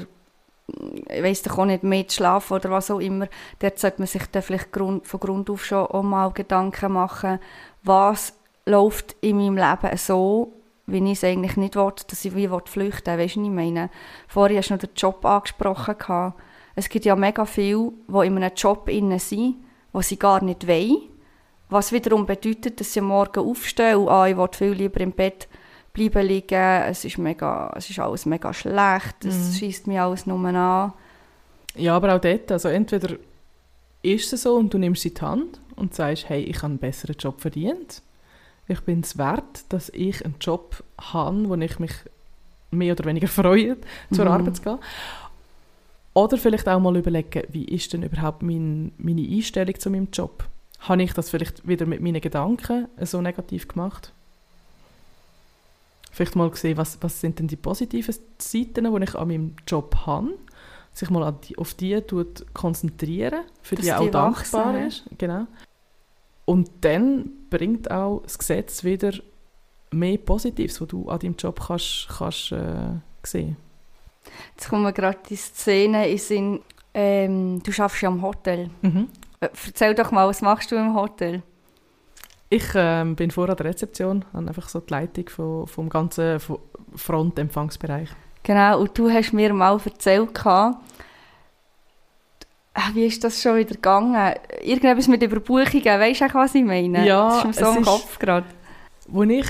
[1.08, 3.28] ich weiss doch auch nicht, mehr zu schlafen oder was auch immer,
[3.60, 7.40] dort sollte man sich dann vielleicht Grund, von Grund auf schon auch mal Gedanken machen,
[7.84, 8.34] was
[8.66, 10.54] läuft in meinem Leben so,
[10.86, 13.26] wie ich es eigentlich nicht will, dass ich wie flüchten will.
[13.26, 13.90] Weißt du, was ich meine?
[14.28, 16.34] Vorher hast du noch den Job angesprochen.
[16.76, 19.58] Es gibt ja mega viele, die in einem Job innen sind,
[19.92, 21.10] wo sie gar nicht wollen.
[21.70, 25.49] Was wiederum bedeutet, dass sie morgen aufstehen und ah, ich will viel lieber im Bett
[26.08, 26.84] bleiben liegen.
[26.88, 29.26] Es ist, mega, es ist alles mega schlecht.
[29.26, 29.54] Es mhm.
[29.54, 30.94] schießt mich alles nur an.
[31.76, 32.52] Ja, aber auch dort.
[32.52, 33.16] Also entweder
[34.02, 36.68] ist es so und du nimmst sie in die Hand und sagst, hey, ich habe
[36.68, 38.02] einen besseren Job verdient
[38.70, 41.92] ich bin es wert, dass ich einen Job habe, wo ich mich
[42.72, 43.78] mehr oder weniger freue,
[44.14, 44.32] zur mhm.
[44.32, 44.78] Arbeit zu gehen.
[46.14, 50.44] Oder vielleicht auch mal überlegen, wie ist denn überhaupt mein, meine Einstellung zu meinem Job?
[50.82, 54.14] Habe ich das vielleicht wieder mit meinen Gedanken so negativ gemacht?
[56.12, 59.96] Vielleicht mal sehen, was, was sind denn die positiven Seiten, die ich an meinem Job
[60.06, 60.38] habe?
[60.94, 62.02] Sich mal die, auf die
[62.54, 65.04] konzentrieren, für Dass die auch dankbar wachsen, ist.
[65.18, 65.46] Genau.
[66.46, 69.14] Und dann bringt auch das Gesetz wieder
[69.92, 73.58] mehr Positives, was du an deinem Job kannst, kannst äh, sehen
[74.56, 76.60] Jetzt kommen gerade die Szene in Sinn,
[76.94, 78.70] ähm, du arbeitest ja am Hotel.
[78.82, 79.08] Mhm.
[79.40, 81.42] Äh, erzähl doch mal, was machst du im Hotel?
[82.50, 86.40] Ich ähm, bin vorher an der Rezeption, habe einfach so die Leitung von, vom ganzen
[86.96, 88.10] Frontempfangsbereich.
[88.42, 90.30] Genau, und du hast mir mal erzählt,
[92.94, 94.34] wie ist das schon wieder gegangen?
[94.62, 97.06] Irgendetwas mit Überbuchungen, weißt du auch, was ich meine?
[97.06, 98.48] Ja, das ist mir so im Kopf gerade.
[99.14, 99.48] Als ich,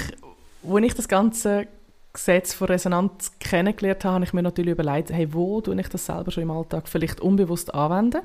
[0.64, 1.68] wo ich das ganze
[2.12, 6.06] Gesetz von Resonanz kennengelernt habe, habe ich mir natürlich überlegt, hey, wo tue ich das
[6.06, 8.22] selber schon im Alltag vielleicht unbewusst anwenden?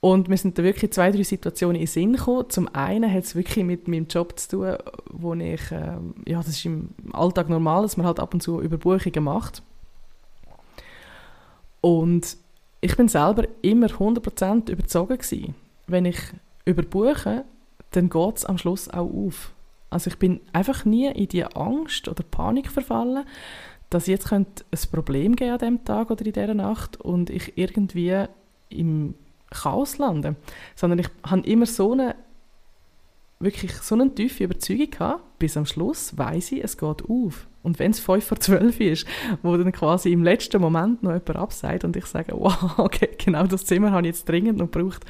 [0.00, 2.48] Und mir sind da wirklich zwei, drei Situationen in Sinn gekommen.
[2.48, 4.76] Zum einen hat es wirklich mit meinem Job zu tun,
[5.10, 8.60] wo ich, äh, ja, das ist im Alltag normal, dass man halt ab und zu
[8.60, 9.62] Überbuchungen macht.
[11.80, 12.36] Und
[12.80, 15.54] ich bin selber immer 100% überzogen gewesen.
[15.86, 16.18] Wenn ich
[16.64, 17.44] überbuche,
[17.92, 19.52] dann geht es am Schluss auch auf.
[19.88, 23.24] Also ich bin einfach nie in die Angst oder Panik verfallen,
[23.88, 27.56] dass jetzt könnte ein Problem geben an diesem Tag oder in dieser Nacht und ich
[27.56, 28.24] irgendwie
[28.68, 29.14] im
[29.62, 30.36] Chaos lande.
[30.74, 32.14] Sondern ich habe immer so eine
[33.38, 37.46] wirklich so eine tiefe Überzeugung gehabt, bis am Schluss weiß ich, es geht auf.
[37.62, 39.06] Und wenn es 5 vor 12 ist,
[39.42, 43.46] wo dann quasi im letzten Moment noch jemand abseit und ich sage, wow, okay, genau
[43.46, 45.04] das Zimmer habe ich jetzt dringend noch gebraucht,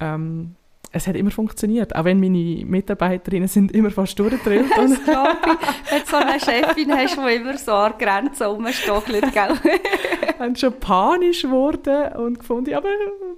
[0.00, 0.54] ähm,
[0.90, 4.70] es hat immer funktioniert, auch wenn meine Mitarbeiterinnen sind immer fast durchgedrillt.
[4.74, 5.90] das glaube ich.
[5.90, 9.54] Wenn du so eine Chefin hast, die immer so an Grenzen rumstochelt, gell?
[10.38, 12.88] haben schon panisch geworden und gefunden, aber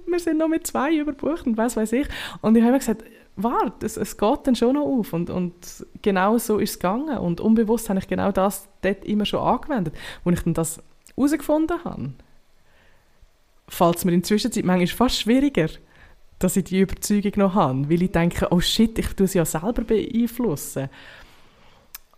[0.05, 2.07] wir sind noch mit zwei überbucht und was weiß ich.
[2.41, 3.03] Und ich habe immer gesagt,
[3.35, 5.13] warte, es, es geht dann schon noch auf.
[5.13, 5.53] Und, und
[6.01, 7.17] genau so ist es gegangen.
[7.17, 9.93] Und unbewusst habe ich genau das dort immer schon angewendet.
[10.23, 10.81] Als ich dann das
[11.15, 12.13] herausgefunden habe,
[13.67, 15.69] fällt es mir in der Zwischenzeit manchmal fast schwieriger,
[16.43, 17.89] dass ich die Überzeugung noch habe.
[17.89, 20.89] Weil ich denke, oh shit, ich tue sie ja selber beeinflussen.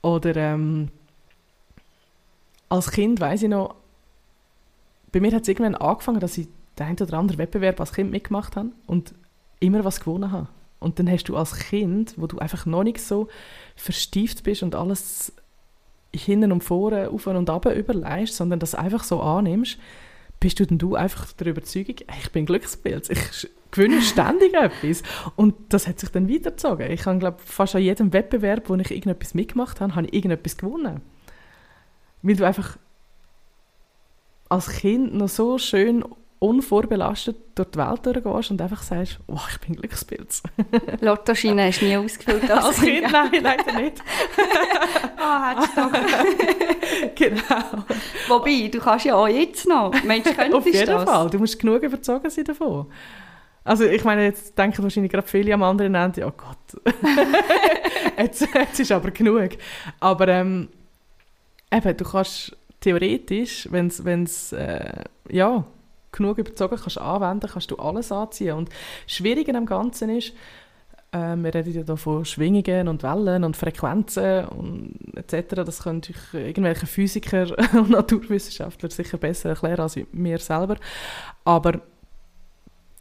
[0.02, 0.90] Oder ähm,
[2.70, 3.76] als Kind weiß ich noch,
[5.12, 8.12] bei mir hat es irgendwann angefangen, dass ich den einen oder anderen Wettbewerb als Kind
[8.12, 9.14] mitgemacht habe und
[9.60, 10.48] immer was gewonnen habe.
[10.80, 13.30] Und dann hast du als Kind, wo du einfach noch nicht so
[13.76, 15.32] verstieft bist und alles
[16.14, 19.78] hinten und vorne, auf und ab überleist, sondern das einfach so annimmst,
[20.40, 25.04] bist du dann du einfach der Überzeugung, ich bin Glückspilz, ich gewinne ständig etwas.
[25.36, 26.92] Und das hat sich dann weitergezogen.
[26.92, 30.58] Ich habe, glaube fast an jedem Wettbewerb, wo ich irgendetwas mitgemacht habe, habe ich irgendetwas
[30.58, 31.02] gewonnen.
[32.22, 32.78] Weil du einfach
[34.48, 36.06] als Kind noch so schön
[36.40, 40.44] unvorbelastet durch die Welt durchgehst und einfach sagst, oh, ich bin Glückspilz.
[41.00, 43.10] Lottoscheine hast du nie ausgefüllt als, als Kind?
[43.12, 44.02] Nein, leider nicht.
[45.26, 45.90] Ah, oh,
[47.16, 47.86] genau.
[48.28, 49.94] Wobei, du kannst ja auch jetzt noch.
[50.04, 51.04] Mensch, könntest Auf jeden das?
[51.06, 52.88] Fall, du musst genug überzogen sein davon.
[53.64, 56.94] Also ich meine, jetzt denken wahrscheinlich gerade viele am anderen Ende, oh Gott,
[58.18, 59.52] jetzt, jetzt ist aber genug.
[60.00, 60.68] Aber ähm,
[61.72, 65.64] eben, du kannst theoretisch, wenn es, äh, ja,
[66.12, 68.56] genug überzogen kannst anwenden, kannst du alles anziehen.
[68.56, 70.34] Und das Schwierige am Ganzen ist,
[71.12, 75.56] äh, wir reden ja hier von Schwingungen und Wellen und Frequenzen und etc.
[75.56, 76.02] Das können
[76.34, 80.78] irgendwelche Physiker und Naturwissenschaftler sicher besser erklären als wir selber.
[81.46, 81.82] Aber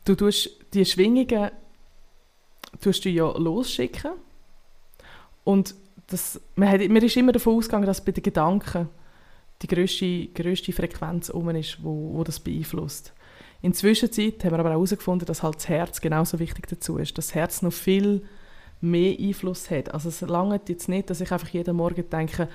[0.04, 1.50] du tust die Schwingungen
[2.80, 4.12] tust du ja losschicken
[5.44, 5.74] Und
[6.06, 8.88] das, man, hat, man ist immer davon ausgegangen, dass bei den Gedanken
[9.62, 13.12] die grösste, grösste Frequenz um ist, wo, wo das beeinflusst.
[13.62, 16.98] In der Zwischenzeit haben wir aber auch herausgefunden, dass halt das Herz genauso wichtig dazu
[16.98, 17.16] ist.
[17.16, 18.22] Dass das Herz noch viel
[18.80, 19.94] mehr Einfluss hat.
[19.94, 22.48] Also es langt jetzt nicht, dass ich einfach jeden Morgen denke,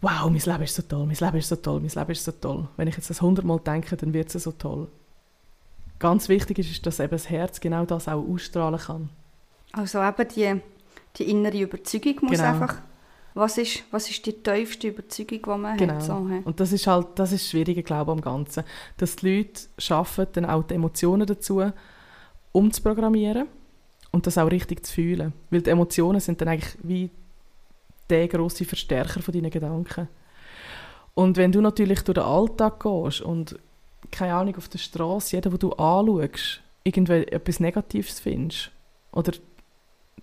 [0.00, 2.30] wow, mein Leben ist so toll, mein Leben ist so toll, mein Leben ist so
[2.30, 2.68] toll.
[2.76, 4.86] Wenn ich jetzt das hundertmal denke, dann wird es so toll.
[5.98, 9.08] Ganz wichtig ist, dass eben das Herz genau das auch ausstrahlen kann.
[9.72, 10.60] Also eben die,
[11.16, 12.44] die innere Überzeugung muss genau.
[12.44, 12.76] einfach
[13.38, 15.94] was ist, was ist die tiefste Überzeugung, die man genau.
[15.94, 16.02] hat?
[16.02, 18.64] So, Und das ist halt das ist schwierige Glaube am Ganzen.
[18.96, 21.62] Dass die Leute schaffen, dann auch die Emotionen dazu
[22.52, 23.46] umzuprogrammieren
[24.10, 25.32] und das auch richtig zu fühlen.
[25.50, 27.10] Weil die Emotionen sind dann eigentlich wie
[28.10, 30.08] der grosse Verstärker von deinen Gedanken.
[31.14, 33.58] Und wenn du natürlich durch den Alltag gehst und
[34.10, 38.70] keine Ahnung, auf der Straße, jeden, den du anschaust, irgendwie etwas Negatives findest
[39.12, 39.32] oder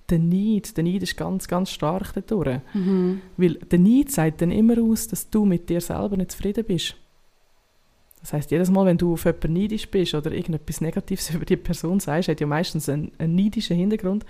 [0.09, 2.61] der Neid, der Neid ist ganz, ganz stark dadurch.
[2.73, 3.21] Mhm.
[3.37, 6.95] Weil der Neid sagt dann immer aus, dass du mit dir selber nicht zufrieden bist.
[8.21, 11.57] Das heißt, jedes Mal, wenn du auf jemanden neidisch bist oder irgendetwas Negatives über die
[11.57, 14.25] Person sagst, hat ja meistens einen, einen neidischen Hintergrund,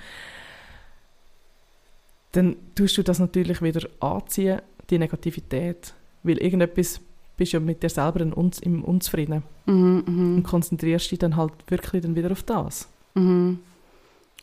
[2.33, 5.93] dann tust du das natürlich wieder anziehen, die Negativität.
[6.23, 6.99] Weil irgendetwas
[7.37, 9.43] bist du ja mit dir selber im Unzufrieden.
[9.65, 10.35] Mhm, mh.
[10.37, 12.87] Und konzentrierst dich dann halt wirklich dann wieder auf das.
[13.13, 13.59] Mhm.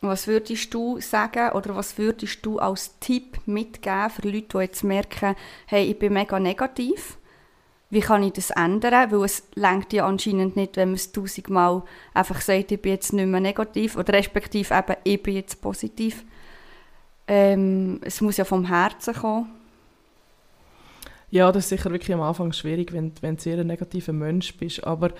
[0.00, 4.82] Was würdest du sagen oder was würdest du als Tipp mitgeben für Leute, die jetzt
[4.82, 7.18] merken, hey, ich bin mega negativ?
[7.88, 9.12] Wie kann ich das ändern?
[9.12, 11.82] Weil es lenkt ja anscheinend nicht, wenn man es tausendmal
[12.14, 16.24] einfach sagt, ich bin jetzt nicht mehr negativ oder respektive eben, ich bin jetzt positiv.
[17.28, 19.50] Ähm, es muss ja vom Herzen kommen.
[21.32, 24.54] Ja, das ist sicher wirklich am Anfang schwierig, wenn, wenn du sehr ein negativer Mensch
[24.58, 25.12] bist, aber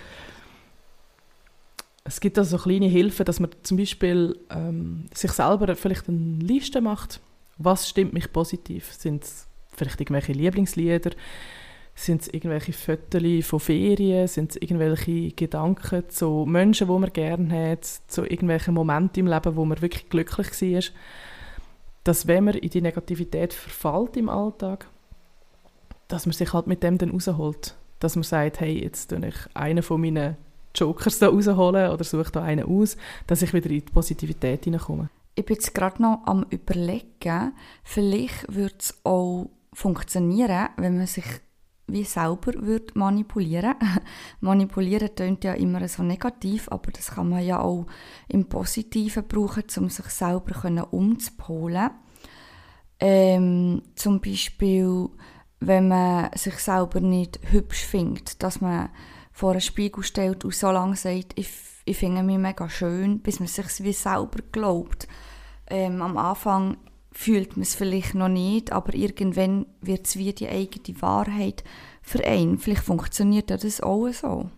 [2.04, 6.82] es gibt also kleine Hilfen, dass man zum Beispiel ähm, sich selber vielleicht eine Liste
[6.82, 7.20] macht.
[7.56, 8.92] Was stimmt mich positiv?
[8.92, 11.12] Sind es vielleicht irgendwelche Lieblingslieder?
[11.94, 14.28] Sind es irgendwelche Fotos von Ferien?
[14.28, 17.86] Sind es irgendwelche Gedanken zu Menschen, die man gerne hat?
[17.86, 20.82] Zu irgendwelchen Momenten im Leben, wo man wirklich glücklich war?
[22.04, 24.88] Dass wenn man in die Negativität verfällt im Alltag,
[26.12, 27.74] dass man sich halt mit dem dann rausholt.
[27.98, 30.36] Dass man sagt, hey, jetzt tue ich einen von meinen
[30.74, 32.96] Jokers da rausholen oder suche da einen aus,
[33.26, 35.08] dass ich wieder in die Positivität hineinkomme.
[35.34, 37.52] Ich bin jetzt gerade noch am überlegen,
[37.84, 41.24] vielleicht würde es auch funktionieren, wenn man sich
[41.86, 43.74] wie selber wird manipulieren.
[44.40, 47.86] manipulieren klingt ja immer so negativ, aber das kann man ja auch
[48.28, 51.90] im Positiven brauchen, um sich selber umzupolen.
[53.00, 55.08] Ähm, zum Beispiel,
[55.66, 58.90] wenn man sich selber nicht hübsch findet, dass man
[59.32, 61.48] vor einen Spiegel stellt und so lange sagt, ich,
[61.84, 65.08] ich finde mich mega schön, bis man sich wie selber glaubt.
[65.68, 66.76] Ähm, am Anfang
[67.12, 71.64] fühlt man es vielleicht noch nicht, aber irgendwann wird es wie die eigene Wahrheit
[72.02, 72.58] für einen.
[72.58, 74.50] Vielleicht funktioniert das auch so.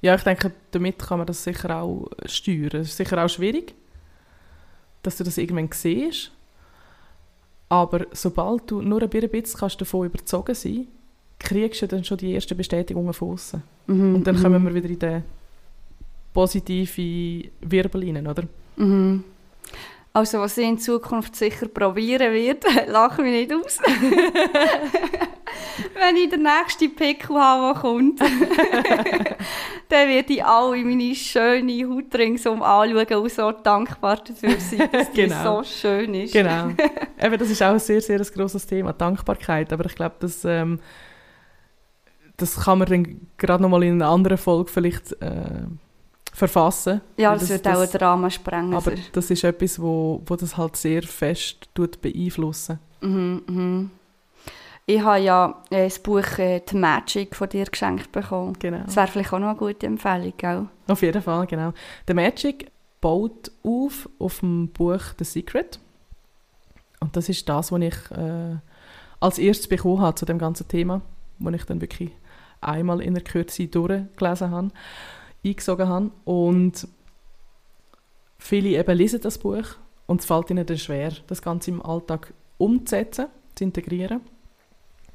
[0.00, 2.82] Ja, ich denke, damit kann man das sicher auch steuern.
[2.82, 3.74] Es ist sicher auch schwierig,
[5.02, 6.30] dass du das irgendwann siehst.
[7.68, 10.86] Aber sobald du nur ein bisschen kannst davon überzogen sein
[11.38, 13.62] kriegst du dann schon die ersten Bestätigungen von außen.
[13.86, 14.14] Mhm.
[14.16, 14.66] Und dann kommen mhm.
[14.66, 15.24] wir wieder in den
[16.32, 18.44] positiven Wirbel rein, oder?
[18.76, 19.24] Mhm.
[20.12, 23.78] Also was ich in Zukunft sicher probieren werde, lache mich nicht aus.
[25.94, 28.20] Wenn ich den nächsten Pickel habe, der kommt,
[29.88, 35.10] dann werde ich alle meine schöne Haut ringsum anschauen und so dankbar dafür sein, dass
[35.12, 35.62] die genau.
[35.62, 36.32] so schön ist.
[36.32, 36.68] Genau.
[37.22, 39.72] Eben, das ist auch ein sehr, sehr ein grosses Thema, Dankbarkeit.
[39.72, 40.44] Aber ich glaube, dass...
[40.44, 40.78] Ähm,
[42.36, 45.66] das kann man dann gerade noch mal in einer anderen Folge vielleicht äh,
[46.32, 47.00] verfassen.
[47.16, 48.74] Ja, das, das wird das, auch ein Drama sprengen.
[48.74, 52.80] Aber das ist etwas, wo, wo das halt sehr fest tut beeinflussen.
[53.00, 53.90] Mhm, mhm.
[54.86, 58.54] Ich habe ja äh, das Buch äh, «The Magic» von dir geschenkt bekommen.
[58.58, 58.82] Genau.
[58.84, 60.68] Das wäre vielleicht auch noch eine gute Empfehlung, gell?
[60.88, 61.72] Auf jeden Fall, genau.
[62.06, 62.70] «The Magic»
[63.00, 65.78] baut auf auf dem Buch «The Secret».
[67.00, 68.56] Und das ist das, was ich äh,
[69.20, 71.00] als erstes bekommen habe zu dem ganzen Thema,
[71.38, 72.10] wo ich dann wirklich
[72.60, 74.70] einmal in der Kürze durchgelesen habe,
[75.44, 76.10] eingesogen habe.
[76.24, 76.88] Und
[78.38, 79.64] viele eben lesen das Buch
[80.06, 84.20] und es fällt ihnen dann schwer, das Ganze im Alltag umzusetzen, zu integrieren.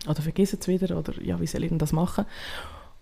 [0.08, 2.26] Oder vergessen es wieder, oder ja, wie soll ich denn das machen?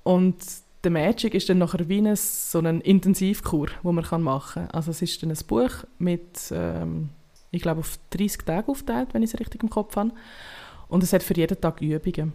[0.03, 0.37] Und
[0.83, 4.69] der Magic ist dann nachher wie eine, so eine Intensivkur, die man machen kann.
[4.71, 7.09] Also es ist dann ein Buch mit, ähm,
[7.51, 10.11] ich glaube, auf 30 Tage aufgeteilt, wenn ich es richtig im Kopf habe.
[10.87, 12.33] Und es hat für jeden Tag Übungen.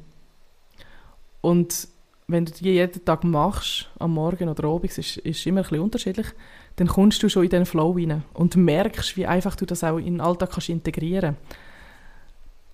[1.40, 1.88] Und
[2.28, 5.80] wenn du die jeden Tag machst, am Morgen oder abends, ist, ist immer ein bisschen
[5.80, 6.26] unterschiedlich,
[6.76, 9.98] dann kommst du schon in den Flow rein und merkst, wie einfach du das auch
[9.98, 11.36] in den Alltag kannst integrieren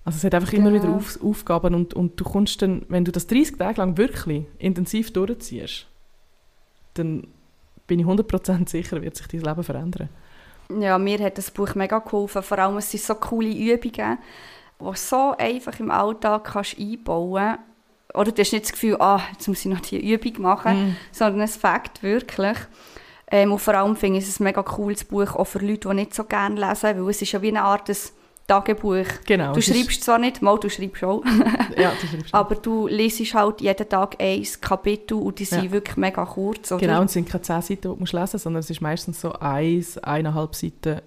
[0.05, 0.75] Also es hat einfach immer Ja.
[0.81, 4.45] wieder Auf Aufgaben und, und du kommst dann, wenn du das 30 Tage lang wirklich
[4.57, 5.85] intensiv durchziehst,
[6.95, 7.27] dann
[7.87, 10.09] bin ich 100% sicher, wird sich dein Leben verändern.
[10.79, 12.43] Ja, mir hat das Buch mega geholfen.
[12.43, 14.17] Vor allem, es sind so coole Übungen,
[14.79, 18.15] die du so einfach im Alltag kannst einbauen kannst.
[18.15, 20.95] Oder du hast nicht das Gefühl, ah, jetzt muss ich noch diese Übung machen, Mhm.
[21.11, 22.57] sondern es fängt wirklich.
[23.31, 25.95] Ähm, und vor allem finde ich es ein mega cooles Buch, auch für Leute, die
[25.95, 28.13] nicht so gerne lesen, weil es ist ja wie eine Art des
[28.49, 29.05] Tagebuch.
[29.25, 29.53] Genau.
[29.53, 31.23] Du schreibst zwar nicht, mal du schreibst auch,
[31.77, 35.71] Ja, du schreibst aber du liest halt jeden Tag ein Kapitel und die sind Ja.
[35.71, 36.71] wirklich mega kurz.
[36.71, 36.81] Oder?
[36.81, 38.81] Genau, und es sind keine 10 Seiten, die du musst lesen musst, sondern es ist
[38.81, 41.01] meistens so eins, eineinhalb Seiten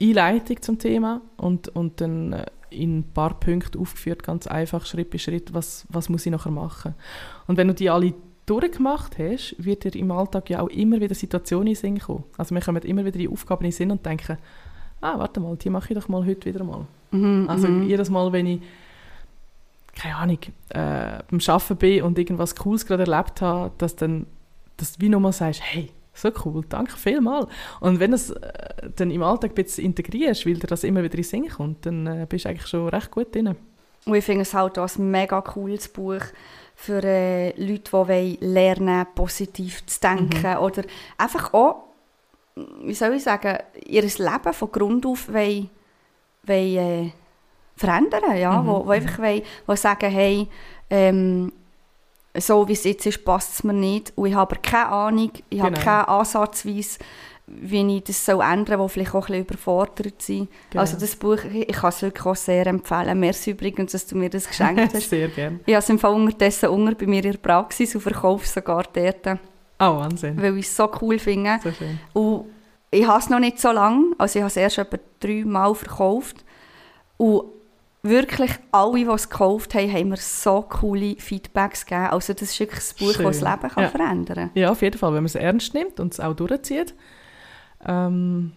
[0.00, 5.10] Einleitung zum Thema und, und dann äh, in ein paar Punkten aufgeführt, ganz einfach, Schritt
[5.10, 6.94] bei Schritt, was, was muss ich nachher machen.
[7.46, 8.14] Und wenn du die alle
[8.46, 12.24] durchgemacht hast, wird dir im Alltag ja auch immer wieder Situationen in den Sinn kommen.
[12.36, 14.38] Also wir kommen immer wieder die Aufgaben in den Sinn und denken,
[15.00, 16.86] ah, warte mal, die mache ich doch mal heute wieder mal.
[17.10, 17.82] Mhm, Also mhm.
[17.88, 18.60] jedes Mal, wenn ich
[19.96, 20.38] keine Ahnung,
[20.68, 24.26] äh, beim Arbeiten bin und irgendwas Cooles gerade erlebt habe, dass dann
[24.76, 27.48] dass du wie nochmal sagst, hey, so cool, danke vielmals.
[27.80, 31.02] Und wenn du es äh, dann im Alltag ein bisschen integrierst, weil dir das immer
[31.02, 33.56] wieder in Sinn kommt, dann äh, bist du eigentlich schon recht gut drin.
[34.06, 36.22] Und ich finde es halt auch ein mega cooles Buch
[36.76, 40.58] für äh, Leute, die wollen lernen positiv zu denken Mhm.
[40.62, 40.82] oder
[41.16, 41.87] einfach auch,
[42.82, 45.70] wie soll ich sagen, ihr Leben von Grund auf wollen,
[46.44, 47.12] wollen, äh,
[47.76, 48.60] verändern, ja?
[48.62, 50.48] Mhm, Wo, wo einfach wollen, wo sagen, hey,
[50.90, 51.52] ähm,
[52.36, 55.32] so wie es jetzt ist, passt es mir nicht und ich habe aber keine Ahnung,
[55.48, 55.84] ich habe Genau.
[55.84, 56.98] keine Ansatzweise,
[57.46, 60.48] wie ich das soll ändern soll, die vielleicht auch ein bisschen überfordert sind.
[60.70, 60.82] Genau.
[60.82, 63.18] Also das Buch, ich kann es wirklich auch sehr empfehlen.
[63.18, 65.08] Merci übrigens, dass du mir das geschenkt hast.
[65.08, 65.58] Sehr gerne.
[65.64, 68.84] Ich habe es im Fall unterdessen unter bei mir in der Praxis und verkaufe sogar
[68.92, 69.38] dort,
[69.80, 70.40] Oh, Wahnsinn.
[70.40, 71.58] weil ich es so cool finde.
[71.62, 71.98] So schön.
[72.12, 72.46] Und
[72.90, 75.74] ich habe es noch nicht so lange, also ich habe es erst etwa drei Mal
[75.74, 76.44] verkauft.
[77.16, 77.44] Und
[78.02, 82.06] wirklich alle, die es gekauft haben, haben mir so coole Feedbacks gegeben.
[82.10, 83.24] Also das ist wirklich ein Buch, Schön.
[83.24, 83.88] das das Leben kann Ja.
[83.90, 84.50] verändern kann.
[84.54, 85.10] Ja, auf jeden Fall.
[85.10, 86.94] Wenn man es ernst nimmt und es auch durchzieht,
[87.86, 88.52] ähm,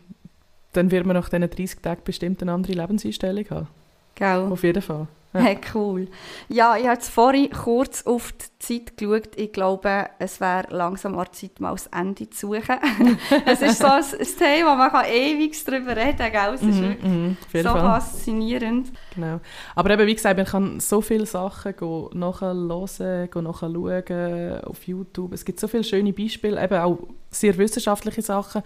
[0.74, 3.68] dann wird man nach diesen 30 Tagen bestimmt eine andere Lebenseinstellung haben.
[4.16, 4.48] Gell?
[4.52, 5.08] Auf jeden Fall.
[5.34, 5.40] Ja.
[5.40, 6.08] Hey, cool.
[6.50, 8.46] Ja, ich habe jetzt vorhin kurz auf die
[8.84, 9.30] Zeit geschaut.
[9.38, 12.76] Ich glaube, es wäre langsam an der Zeit, mal das Ende zu suchen.
[13.46, 16.54] es ist so ein, ein Thema, man kann ewig darüber reden, gell?
[16.54, 17.82] Es ist Mhm, wirklich mhm, so Fall.
[17.82, 18.92] faszinierend.
[19.16, 19.40] Genau.
[19.76, 25.34] Aber eben, wie gesagt, man kann so viele Sachen go nachhören, go nachschauen auf YouTube.
[25.34, 28.62] Es gibt so viele schöne Beispiele, eben auch sehr wissenschaftliche Sachen,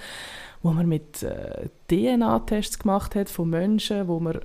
[0.63, 4.39] wo man mit äh, DNA-Tests gemacht hat von Menschen, wo man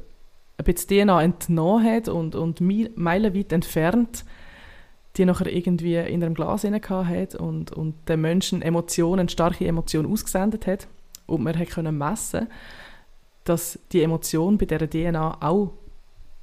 [0.60, 4.24] ein bisschen DNA entnommen hat und, und meilenweit entfernt
[5.16, 10.66] die nachher irgendwie in einem Glas hat und, und den Menschen Emotionen, starke Emotionen ausgesendet
[10.66, 10.86] hat
[11.26, 12.46] und man hat messen,
[13.44, 15.72] dass die Emotion bei dieser DNA auch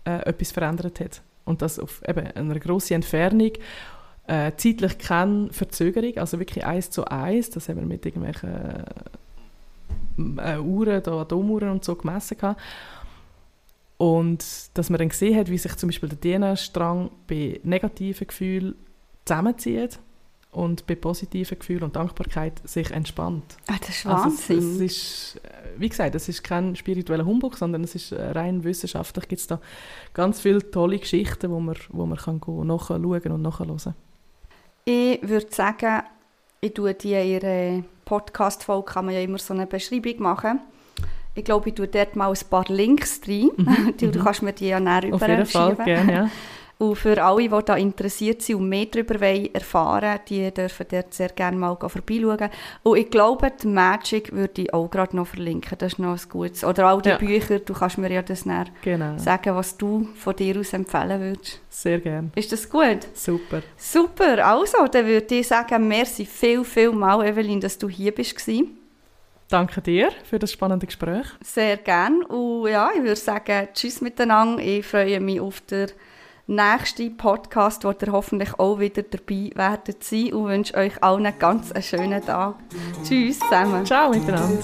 [0.06, 1.22] äh, etwas verändert hat.
[1.46, 3.52] Und das auf eben einer grossen Entfernung,
[4.28, 8.84] äh, zeitlich keine Verzögerung, also wirklich eins zu eins, das haben wir mit irgendwelchen
[10.38, 12.60] äh, Uhren, da, Atomuhren und so gemessen gehabt.
[13.98, 14.46] Und
[14.76, 18.76] dass man dann gesehen hat, wie sich zum Beispiel der DNA-Strang bei negativen Gefühlen
[19.26, 20.00] zusammenzieht
[20.52, 23.58] und bei positiven Gefühlen und Dankbarkeit sich entspannt.
[23.68, 24.58] Ah, das ist Also es, Wahnsinn.
[24.58, 29.28] es ist, äh, wie gesagt, es ist kein spiritueller Humbug, sondern es ist rein wissenschaftlich.
[29.28, 29.60] Gibt es da
[30.14, 33.96] ganz viele tolle Geschichten, wo man, wo man kann go nachschauen und nachhören.
[34.86, 36.04] Ich würde sagen,
[36.62, 40.62] ich tue die in ihrer Podcast-Folge kann man ja immer so eine Beschreibung machen.
[41.38, 43.52] Ich glaube, ich tue dort mal ein paar Links rein.
[43.98, 46.30] du, du kannst mir die ja näher Mhm, Auf jeden Fall, gerne, ja.
[46.80, 51.12] Und für alle, die da interessiert sind und mehr darüber wollen erfahren die dürfen dort
[51.12, 52.50] sehr gerne mal vorbeischauen.
[52.84, 55.76] Und ich glaube, die Magic würde ich auch gerade noch verlinken.
[55.80, 56.64] Das ist noch ein gutes.
[56.64, 57.18] Oder all die Ja.
[57.18, 61.20] Bücher, du kannst mir ja das näher Genau, sagen, was du von dir aus empfehlen
[61.20, 61.62] würdest.
[61.70, 62.30] sehr gerne.
[62.36, 63.08] Ist das gut?
[63.14, 63.64] Super.
[63.76, 68.36] Super, also, dann würde ich sagen, merci viel, viel mal, Evelyn, dass du hier bist.
[68.38, 68.78] gewesen.
[69.50, 71.26] Danke dir für das spannende Gespräch.
[71.42, 72.24] Sehr gern.
[72.24, 74.62] Und ja, ich würde sagen, tschüss miteinander.
[74.62, 75.88] Ich freue mich auf den
[76.48, 81.72] nächsten Podcast, wo ihr hoffentlich auch wieder dabei werdet sein und wünsche euch allen ganz
[81.72, 82.56] einen schönen Tag.
[83.04, 83.86] Tschüss zusammen.
[83.86, 84.64] Ciao miteinander.